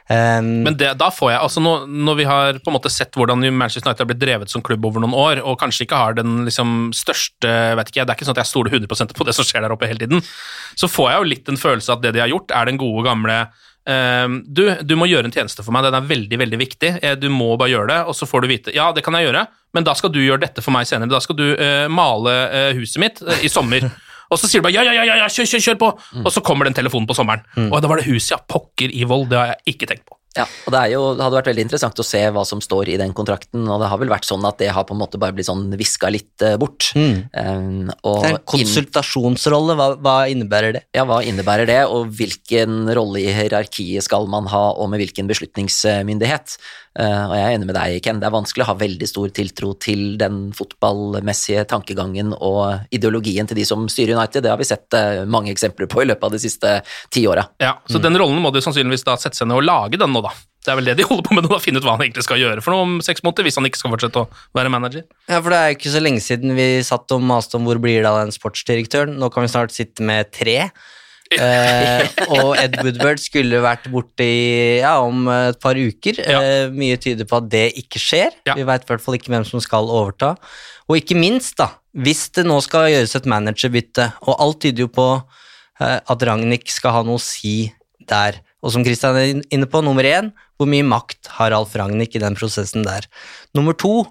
[0.10, 3.14] Um, Men det, da får jeg, altså nå, Når vi har på en måte sett
[3.14, 6.18] hvordan Manchester United har blitt drevet som klubb over noen år, og kanskje ikke har
[6.18, 9.36] den liksom største vet ikke Det er ikke sånn at jeg stoler 100% på det
[9.38, 10.26] som skjer der oppe hele tiden,
[10.74, 13.06] så får jeg jo litt en følelse at det de har gjort, er den gode
[13.06, 13.44] gamle
[13.90, 16.92] du, du må gjøre en tjeneste for meg, den er veldig veldig viktig.
[17.02, 19.26] Eh, Du må bare gjøre det, og så får du vite Ja, det kan jeg
[19.26, 21.10] gjøre, men da skal du gjøre dette for meg senere.
[21.10, 23.88] Da skal du uh, male uh, huset mitt uh, i sommer.
[24.30, 25.92] Og så sier du bare ja, ja, ja, ja, ja kjør, kjør, kjør på!
[26.24, 27.46] Og så kommer den telefonen på sommeren.
[27.70, 30.20] Og da var det huset, ja, pokker i vold, det har jeg ikke tenkt på.
[30.38, 32.92] Ja, og det, er jo, det hadde vært veldig interessant å se hva som står
[32.94, 35.18] i den kontrakten, og det har vel vært sånn at det har på en måte
[35.22, 36.92] bare blitt sånn viska litt bort.
[36.92, 36.92] bort.
[36.94, 40.84] Um, og det er en konsultasjonsrolle, hva, hva innebærer det?
[40.96, 45.30] Ja, hva innebærer det, og hvilken rolle i hierarkiet skal man ha, og med hvilken
[45.32, 46.60] beslutningsmyndighet?
[47.00, 49.32] Eh, og jeg er enig med deg, Ken, det er vanskelig å ha veldig stor
[49.36, 54.44] tiltro til den fotballmessige tankegangen og ideologien til de som styrer United.
[54.44, 56.76] Det har vi sett eh, mange eksempler på i løpet av de siste
[57.14, 57.46] ti åra.
[57.64, 60.24] Ja, så den rollen må de sannsynligvis da sette seg ned og lage den nå,
[60.26, 60.36] da.
[60.60, 62.28] Det er vel det de holder på med nå, da, finne ut hva han egentlig
[62.28, 64.28] skal gjøre for noe om seks måneder, hvis han ikke skal fortsette å
[64.60, 65.08] være manager.
[65.32, 67.80] Ja, for det er jo ikke så lenge siden vi satt og maste om hvor
[67.80, 69.16] blir det av den sportsdirektøren.
[69.22, 70.66] Nå kan vi snart sitte med tre.
[71.36, 76.22] Eh, og Ed Woodward skulle vært borte i, ja, om et par uker.
[76.24, 76.42] Ja.
[76.42, 78.34] Eh, mye tyder på at det ikke skjer.
[78.50, 78.58] Ja.
[78.58, 80.34] Vi veit i hvert fall ikke hvem som skal overta.
[80.90, 84.92] Og ikke minst, da, hvis det nå skal gjøres et managerbytte, og alt tyder jo
[84.94, 87.72] på eh, at Ragnhild skal ha noe å si
[88.10, 88.42] der.
[88.66, 92.24] Og som Christian er inne på, nummer én, hvor mye makt har Alf Ragnhild i
[92.26, 93.06] den prosessen der?
[93.56, 94.02] Nummer to,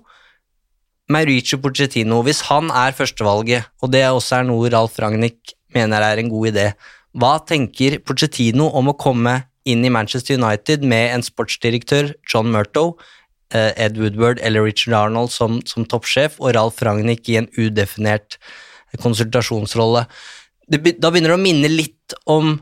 [1.13, 6.21] Mauricio Pochettino, hvis han er førstevalget, og det også er noe Ralf Ragnhild mener er
[6.21, 6.67] en god idé,
[7.19, 12.95] hva tenker Pochettino om å komme inn i Manchester United med en sportsdirektør, John Murtow,
[13.53, 18.39] eh, Ed Woodward eller Richard Arnold som, som toppsjef, og Ralf Ragnhild i en udefinert
[19.03, 20.07] konsultasjonsrolle?
[20.69, 22.55] Det, da begynner det å minne litt om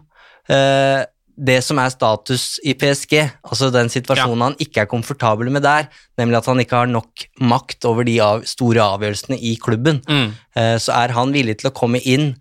[0.50, 1.04] eh,
[1.36, 5.90] det som er status i PSG, altså den situasjonen han ikke er komfortabel med der,
[6.16, 10.00] nemlig at han ikke har nok makt over de av, store avgjørelsene i klubben.
[10.08, 10.30] Mm.
[10.56, 12.32] Eh, så er han villig til å komme inn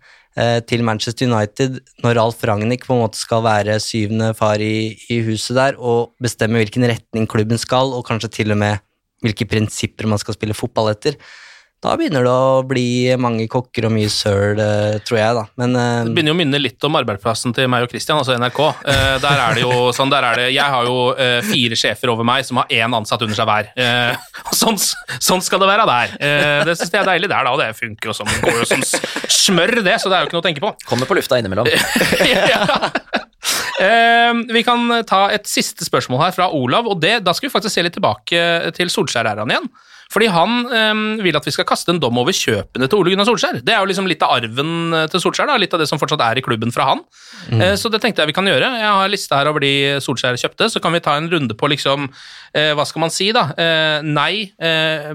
[0.68, 5.22] til Manchester United når Ralf Ragnhild på en måte skal være syvende far i, i
[5.24, 8.82] huset der, og bestemme hvilken retning klubben skal, og kanskje til og med
[9.24, 11.16] hvilke prinsipper man skal spille fotball etter.
[11.84, 12.88] Da begynner det å bli
[13.20, 15.42] mange kokker og mye søl, eh, tror jeg, da.
[15.60, 18.32] Men eh, Det begynner jo å minne litt om arbeidsplassen til meg og Christian, altså
[18.40, 18.60] NRK.
[18.88, 20.96] Eh, der er det jo sånn, der er det, Jeg har jo
[21.46, 23.68] fire sjefer over meg som har én ansatt under seg hver.
[24.56, 26.12] Sånn, sånn skal det være der.
[26.66, 28.82] Det syns jeg er deilig der, da, og det funker jo som, går jo som
[28.82, 30.72] smør, det, så det er jo ikke noe å tenke på.
[30.88, 31.68] Kommer på lufta innimellom.
[32.52, 32.62] ja.
[33.80, 37.54] Eh, vi kan ta et siste spørsmål her fra Olav, og det, da skal vi
[37.54, 39.68] faktisk se litt tilbake til Solskjær-æraen igjen.
[40.12, 43.26] Fordi han eh, vil at vi skal kaste en dom over kjøpene til Ole Gunnar
[43.28, 43.58] Solskjær.
[43.66, 46.00] Det er jo liksom litt av arven eh, til Solskjær, da, litt av det som
[46.00, 47.02] fortsatt er i klubben fra han.
[47.50, 48.70] Eh, så det tenkte jeg vi kan gjøre.
[48.78, 51.70] Jeg har liste her over de Solskjær kjøpte, så kan vi ta en runde på
[51.74, 52.08] liksom
[52.54, 53.48] eh, Hva skal man si, da?
[53.58, 54.46] Eh, nei.
[54.56, 55.12] Eh,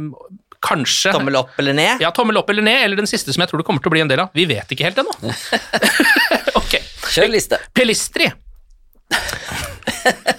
[0.62, 2.04] Kanskje tommel opp eller ned?
[2.04, 3.96] Ja, tommel opp eller ned, eller den siste som jeg tror det kommer til å
[3.96, 4.30] bli en del av.
[4.38, 5.16] Vi vet ikke helt ennå.
[6.62, 6.78] ok.
[7.10, 7.64] Kjør liste.
[7.74, 8.30] Pelistri.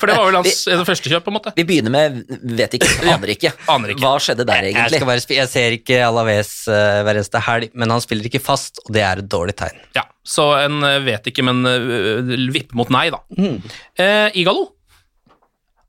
[0.00, 1.52] For det var vel hans vi, første kjøp, på en måte.
[1.56, 2.18] Vi begynner med
[2.58, 3.52] vet ikke, aner ikke.
[3.72, 4.02] Aner ikke.
[4.04, 5.00] Hva skjedde der, Jeg, egentlig?
[5.00, 8.82] skal bare, jeg ser ikke Alaves uh, hver eneste helg, men han spiller ikke fast,
[8.86, 9.78] og det er et dårlig tegn.
[9.98, 13.22] Ja, Så en eh, vet ikke, men uh, vippe mot nei, da.
[13.38, 13.58] Mm.
[13.98, 14.68] Uh, Igalo.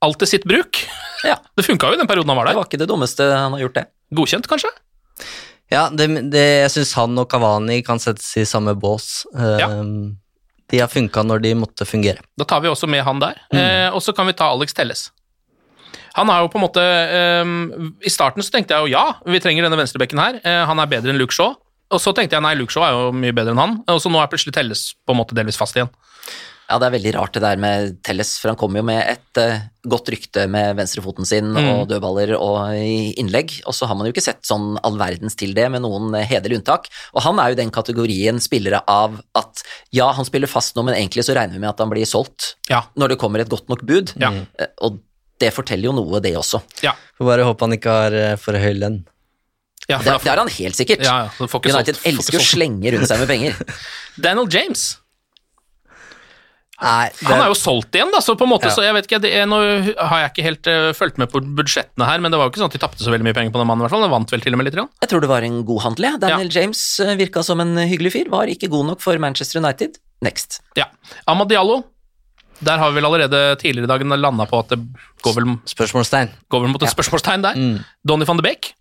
[0.04, 0.82] Alt til sitt bruk.
[1.24, 1.38] Ja.
[1.56, 2.56] Det funka jo i den perioden han var der.
[2.56, 3.86] Det var ikke det dummeste han har gjort, det.
[4.14, 4.70] Godkjent, kanskje?
[5.72, 9.24] Ja, det, det, jeg syns han og Kavani kan settes i samme bås.
[9.34, 9.70] Uh, Ja.
[10.74, 12.24] De har funka når de måtte fungere.
[12.38, 13.38] Da tar vi også med han der.
[13.52, 13.60] Mm.
[13.60, 15.06] Eh, og så kan vi ta Alex Telles.
[16.14, 17.52] Han har jo på en måte eh,
[18.06, 20.40] I starten så tenkte jeg jo ja, vi trenger denne venstrebekken her.
[20.42, 21.54] Eh, han er bedre enn Luke Shaw.
[21.94, 23.78] Og så tenkte jeg nei, Luke Shaw er jo mye bedre enn han.
[23.92, 25.92] Og så nå er plutselig Telles på en måte delvis fast igjen.
[26.64, 29.40] Ja, det er veldig rart det der med Telles, for han kommer jo med et
[29.42, 31.66] uh, godt rykte med venstrefoten sin Mm.
[31.74, 32.72] og dødballer og
[33.20, 36.14] innlegg, og så har man jo ikke sett sånn all verdens til det, med noen
[36.16, 36.88] eh, hederlige unntak.
[37.12, 39.60] Og han er jo den kategorien spillere av at
[39.92, 42.54] ja, han spiller fast nå, men egentlig så regner vi med at han blir solgt
[42.72, 42.80] Ja.
[42.96, 44.14] når det kommer et godt nok bud.
[44.16, 44.32] Ja.
[44.32, 45.02] Uh, Og
[45.42, 46.62] det forteller jo noe, det også.
[46.80, 49.02] Ja, Får bare håpe han ikke har uh, for høy lønn.
[49.90, 51.02] ja, Det, det er han helt sikkert.
[51.04, 53.58] Ja, ja, United solgt- elsker å slenge rundt seg med penger.
[54.16, 54.94] Daniel James.
[56.82, 58.74] Nei, det, Han er jo solgt igjen, da, så på en måte, Ja.
[58.74, 59.60] så jeg vet ikke, det er, Nå
[59.94, 62.62] har jeg ikke helt uh, fulgt med på budsjettene her, men det var jo ikke
[62.64, 64.02] sånn at de tapte så veldig mye penger på den mannen, i hvert fall.
[64.02, 64.74] Han vant vel til og med litt.
[64.74, 64.90] grann.
[65.04, 66.08] Jeg tror det var en god handel.
[66.10, 66.18] Ja.
[66.18, 70.00] Daniel James eh, virka som en hyggelig fyr, var ikke god nok for Manchester United.
[70.26, 70.60] Next.
[70.78, 70.90] Ja.
[71.30, 71.84] Amad Diallo.
[72.64, 74.80] Der har vi vel allerede tidligere i dagen landa på at det
[75.22, 76.30] går vel, Spørsmålstegn.
[76.50, 77.54] går vel mot et spørsmålstegn der.
[77.58, 77.78] Mm.
[78.06, 78.72] Donny van de Beek.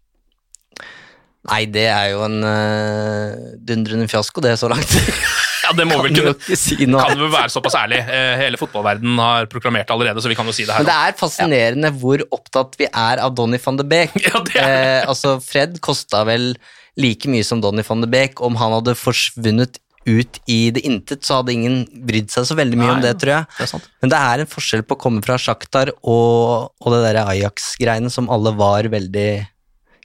[1.49, 4.93] Nei, det er jo en uh, dundrende fiasko, det, så langt.
[5.73, 7.99] Ja, det må vel kunne ikke si noe kan vel være såpass ærlig.
[8.05, 10.85] Eh, Hele fotballverdenen har proklamert det allerede, så vi kan jo si det her.
[10.85, 14.15] Men det er fascinerende hvor opptatt vi er av Donny van de Beek.
[14.27, 16.53] Ja, det er eh, altså, Fred kosta vel
[16.99, 18.41] like mye som Donny van de Beek.
[18.45, 22.75] Om han hadde forsvunnet ut i det intet, så hadde ingen brydd seg så veldig
[22.79, 23.45] mye Nei, om det, tror jeg.
[23.59, 23.81] det.
[24.03, 28.11] Men det er en forskjell på å komme fra Shakhtar og, og det der Ajax-greiene
[28.11, 29.29] som alle var veldig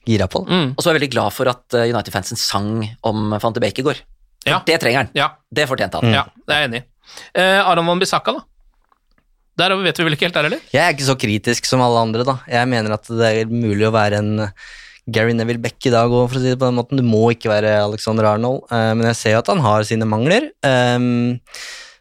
[0.09, 0.45] gira på.
[0.47, 0.71] Mm.
[0.77, 2.71] Og så er jeg veldig glad for at eh, United-fansen sang
[3.07, 4.01] om van de Beek i går.
[4.51, 4.61] Ja.
[4.67, 5.11] Det trenger han.
[5.17, 6.15] Ja, Det fortjente han.
[6.15, 6.87] ja, det er jeg enig i.
[7.41, 8.45] Eh, Aron van Bissaka, da?
[9.59, 10.61] Der vet vi vel ikke helt der, eller?
[10.71, 12.37] Jeg er ikke så kritisk som alle andre, da.
[12.47, 14.53] Jeg mener at det er mulig å være en eh,
[15.11, 17.01] Gary Neville Beck i dag òg, for å si det på den måten.
[17.01, 20.07] Du må ikke være Alexander Arnold, eh, men jeg ser jo at han har sine
[20.07, 20.51] mangler.
[20.63, 21.41] Um,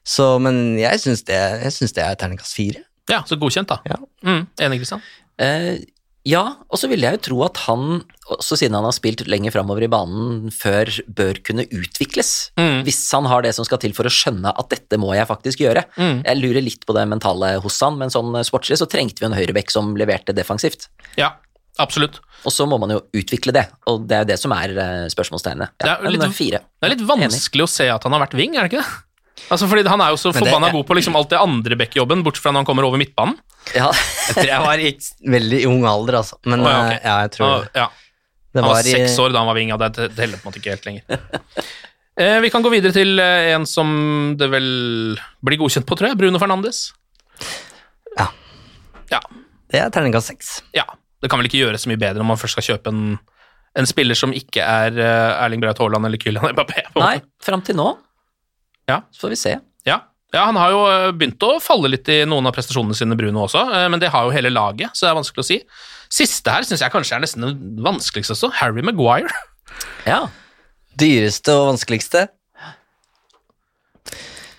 [0.07, 1.39] så, men jeg syns det,
[1.95, 2.83] det er terningkast fire.
[3.09, 3.79] Ja, så godkjent, da.
[3.87, 3.97] Ja.
[4.27, 5.01] Mm, enig, Kristian.
[5.39, 5.79] Eh,
[6.27, 8.01] ja, og så ville jeg jo tro at han,
[8.35, 12.31] også siden han har spilt lenger framover i banen før, bør kunne utvikles.
[12.59, 12.81] Mm.
[12.87, 15.63] Hvis han har det som skal til for å skjønne at dette må jeg faktisk
[15.63, 15.85] gjøre.
[15.95, 16.19] Mm.
[16.27, 19.37] Jeg lurer litt på det mentale hos han, men sånn sportslig så trengte vi en
[19.37, 20.89] høyrebekk som leverte defensivt.
[21.15, 21.31] Ja,
[21.79, 22.19] absolutt.
[22.45, 24.75] Og så må man jo utvikle det, og det er jo det som er
[25.13, 25.73] spørsmålstegnet.
[25.85, 26.59] Ja, Det er litt- fire.
[26.81, 29.03] Det er litt vanskelig å se at han har vært wing, er det ikke det?
[29.53, 32.43] Altså, fordi Han er jo så forbanna god på liksom alt det andre backjobben, bortsett
[32.43, 33.37] fra når han kommer over midtbanen.
[33.75, 34.91] Ja, Jeg tror jeg var i
[35.37, 36.37] veldig ung alder, altså.
[36.45, 36.99] Men oh, ja, okay.
[37.03, 37.87] ja, jeg tror Ah, ja.
[38.53, 40.51] det Han var var seks år da han var vinga, det det teller på en
[40.51, 41.03] måte ikke helt lenger.
[42.17, 43.91] Eh, vi kan gå videre til eh, en som
[44.39, 44.69] det vel
[45.45, 46.17] blir godkjent på, tror jeg.
[46.17, 46.79] Bruno Fernandes.
[48.17, 48.25] Ja.
[49.11, 49.19] Ja.
[49.69, 50.47] Det er terningkast seks.
[50.73, 50.87] ja.
[51.21, 53.03] Det kan vel ikke gjøres så mye bedre når man først skal kjøpe en,
[53.77, 56.87] en spiller som ikke er eh, Erling Braut Haaland eller Kylian Mbappé.
[56.97, 57.87] Nei, fram til nå.
[58.89, 59.03] Ja.
[59.13, 59.53] Så får vi se.
[59.85, 59.99] Ja.
[60.35, 63.45] Ja, han har jo eh, begynt å falle litt i noen av prestasjonene sine, Bruno
[63.45, 65.59] også, eh, men det har jo hele laget, så det er vanskelig å si.
[66.11, 68.51] Siste her syns jeg kanskje er nesten den vanskeligste også.
[68.59, 69.31] Harry Maguire.
[70.07, 70.25] Ja.
[70.99, 72.25] Dyreste og vanskeligste?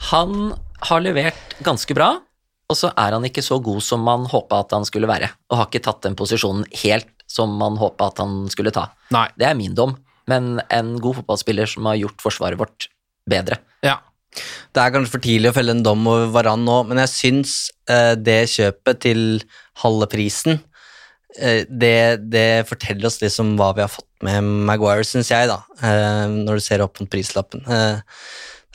[0.08, 0.54] Han
[0.88, 2.14] har levert ganske bra,
[2.68, 5.60] og så er han ikke så god som man håpa at han skulle være, og
[5.60, 8.88] har ikke tatt den posisjonen helt som man håpa at han skulle ta.
[9.12, 9.26] Nei.
[9.36, 9.98] Det er min dom,
[10.28, 12.88] men en god fotballspiller som har gjort forsvaret vårt
[13.28, 13.60] bedre.
[14.74, 17.54] Det er kanskje for tidlig å felle en dom over Varan nå, men jeg syns
[17.90, 19.22] eh, det kjøpet til
[19.82, 20.58] halve prisen
[21.38, 25.62] eh, det, det forteller oss liksom hva vi har fått med Maguire, syns jeg, da,
[25.80, 27.64] eh, når du ser opp mot prislappen.
[27.64, 28.00] Eh,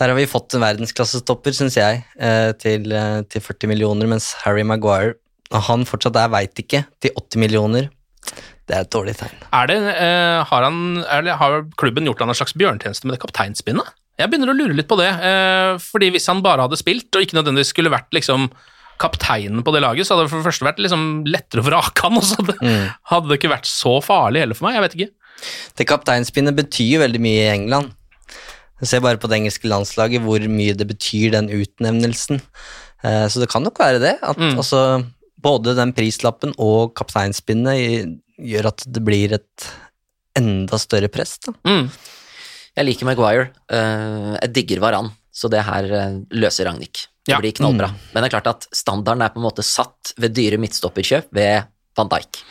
[0.01, 4.33] der har vi fått en verdensklassestopper, syns jeg, eh, til, eh, til 40 millioner, mens
[4.43, 5.15] Harry Maguire,
[5.53, 7.91] han fortsatt er veit ikke, til 80 millioner.
[8.65, 9.35] Det er et dårlig tegn.
[9.53, 9.77] Er det,
[10.49, 13.91] har, han, eller har klubben gjort han en slags bjørntjeneste med det kapteinspinnet?
[14.19, 17.23] Jeg begynner å lure litt på det, eh, fordi hvis han bare hadde spilt, og
[17.25, 18.51] ikke nødvendigvis skulle vært liksom
[19.01, 22.05] kapteinen på det laget, så hadde det for det første vært liksom lettere å vrake
[22.05, 22.73] han, og så hadde,
[23.11, 25.09] hadde det ikke vært så farlig heller for meg, jeg vet ikke.
[25.81, 27.91] Det kapteinspinnet betyr veldig mye i England.
[28.83, 32.41] Ser bare på det engelske landslaget hvor mye det betyr, den utnevnelsen.
[33.03, 34.17] Eh, Så det kan nok være det.
[34.21, 34.57] At Mm.
[34.59, 35.05] altså,
[35.41, 39.67] både den prislappen og kapteinspinnet gjør at det blir et
[40.35, 41.37] enda større press.
[41.45, 41.53] Da.
[41.65, 41.89] Mm.
[42.77, 43.49] Jeg liker Maguire.
[43.69, 47.07] eh, jeg digger Varan, så det her eh, løser Ragnhild.
[47.23, 47.39] Det Ja.
[47.39, 47.87] blir knallbra.
[48.13, 51.67] Men det er klart at standarden er på en måte satt ved dyre midtstopperkjøp ved
[51.95, 52.41] Van Dijk.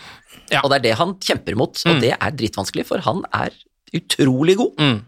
[0.51, 0.61] Ja.
[0.64, 2.01] Og det er det han kjemper mot, og Mm.
[2.01, 3.51] det er dritvanskelig, for han er
[3.93, 4.77] utrolig god.
[4.79, 5.03] Mm.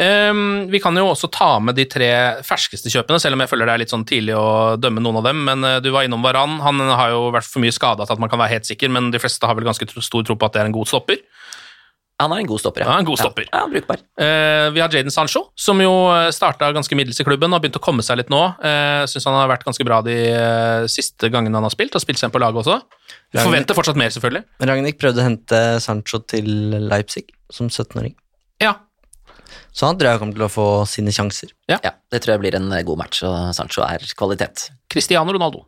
[0.00, 2.08] Um, vi kan jo også ta med de tre
[2.42, 5.24] ferskeste kjøpene, selv om jeg føler det er litt sånn tidlig å dømme noen av
[5.28, 5.44] dem.
[5.44, 6.58] Men uh, du var innom Varan.
[6.64, 9.10] Han har jo vært for mye skada til at man kan være helt sikker, men
[9.12, 11.18] de fleste har vel ganske stor tro på at det er en god stopper.
[12.20, 13.46] Han er en god stopper, Ja, en god stopper.
[13.48, 14.02] Ja, han brukbar.
[14.20, 15.92] Eh, vi har Jaden Sancho, som jo
[16.36, 18.42] starta ganske middels i klubben og har begynt å komme seg litt nå.
[18.60, 22.04] Uh, Syns han har vært ganske bra de eh, siste gangene han har spilt, og
[22.04, 22.78] spilt seg inn på laget også.
[23.32, 24.44] Vi forventer fortsatt mer, selvfølgelig.
[24.70, 26.50] Ragnhild prøvde å hente Sancho til
[26.90, 28.14] Leipzig som 17-åring.
[28.62, 28.76] Ja.
[29.72, 31.54] Så han tror jeg kommer til å få sine sjanser.
[31.70, 34.68] Ja, det tror jeg blir en eh, god match, og Sancho er kvalitet.
[34.90, 35.64] Cristiano Ronaldo.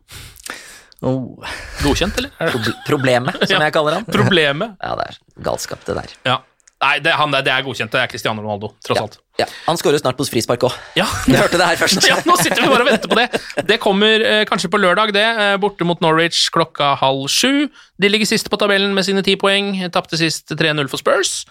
[1.03, 1.43] Oh.
[1.83, 2.31] Godkjent, eller?
[2.39, 2.55] Er
[2.87, 4.05] Problemet, som Ja, jeg kaller han.
[4.17, 4.77] Problemet.
[4.79, 6.13] Ja, det er galskap, det der.
[6.29, 6.39] Ja.
[6.83, 7.91] Nei, det, han, det er godkjent.
[7.93, 9.13] Det er Cristiano Ronaldo, tross Ja, alt.
[9.39, 9.45] ja.
[9.69, 10.73] Han skårer snart på frispark òg.
[10.99, 11.05] Ja.
[11.27, 12.03] Du hørte det her først.
[12.11, 13.27] ja, nå sitter vi bare og venter på det.
[13.69, 15.23] Det kommer eh, kanskje på lørdag, det.
[15.45, 17.69] Eh, borte mot Norwich klokka halv sju.
[17.99, 19.75] De ligger sist på tabellen med sine ti poeng.
[19.95, 21.43] Tapte sist 3-0 for Spurs.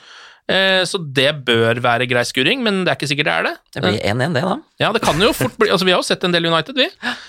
[0.50, 3.52] Eh, så det bør være grei skuring, men det er ikke sikkert det er det.
[3.76, 4.56] Det blir 1-1, det, da.
[4.82, 6.88] Ja, det kan jo fort bli Altså, vi har jo sett en del United, vi.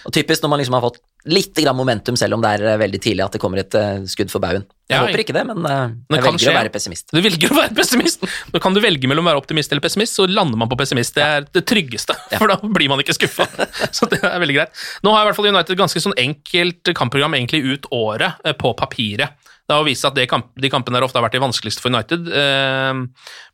[0.09, 0.97] Og typisk når man liksom har fått
[1.29, 4.01] litt grann momentum, selv om det er eh, veldig tidlig at det kommer et eh,
[4.11, 4.65] skudd for baugen.
[4.89, 6.51] Jeg Ja, håper ikke det, men jeg Det velger skje.
[6.51, 7.13] å være pessimist.
[7.13, 8.25] Du velger å være pessimist.
[8.51, 11.13] Nå kan du velge mellom å være optimist eller pessimist, så lander man på pessimist.
[11.15, 13.47] Det er det tryggeste, for da blir man ikke skuffa.
[13.95, 14.83] Så det er veldig greit.
[15.05, 18.73] Nå har i hvert fall United ganske sånn enkelt kampprogram egentlig ut året eh, på
[18.75, 19.37] papiret.
[19.63, 21.93] Det har vist seg at kamp, de kampene der ofte har vært de vanskeligste for
[21.93, 22.27] United.
[22.27, 22.91] eh,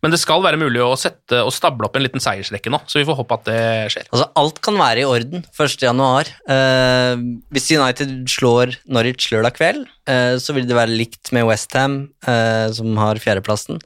[0.02, 2.98] Men det skal være mulig å sette og stable opp en liten seiersrekke nå, så
[2.98, 3.62] vi får håpe at det
[3.94, 4.08] skjer.
[4.10, 5.86] Altså, alt kan være i orden 1.
[5.86, 6.32] januar.
[6.50, 7.16] Eh,
[7.54, 12.72] hvis United slår Norwich lørdag kveld, eh, så vil det være likt med Westham, eh,
[12.74, 13.78] som har fjerdeplassen,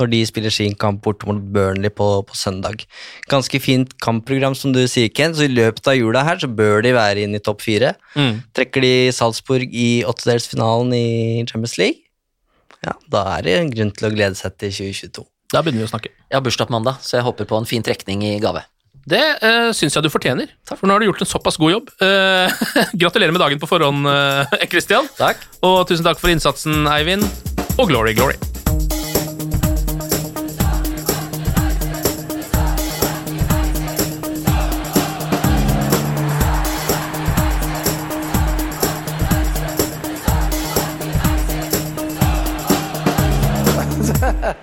[0.00, 2.84] når de spiller sin kamp bort mot Burnley på, på søndag.
[3.30, 6.84] Ganske fint kampprogram, som du sier, Ken, så i løpet av jula her så bør
[6.86, 7.94] de være inn i topp fire.
[8.16, 8.42] Mm.
[8.56, 11.08] Trekker de Salzburg i åttedelsfinalen i
[11.48, 12.06] Champions League,
[12.86, 15.24] ja, da er det en grunn til å glede seg til 2022.
[15.50, 16.12] Da begynner vi å snakke.
[16.30, 18.62] Jeg har bursdag på mandag, så jeg håper på en fin trekning i gave.
[19.10, 21.90] Det uh, syns jeg du fortjener, for nå har du gjort en såpass god jobb.
[22.04, 22.62] Uh,
[23.02, 25.10] gratulerer med dagen på forhånd, uh, Christian.
[25.18, 25.42] Takk.
[25.66, 27.26] Og tusen takk for innsatsen, Eivind.
[27.76, 28.38] Og glory, glory.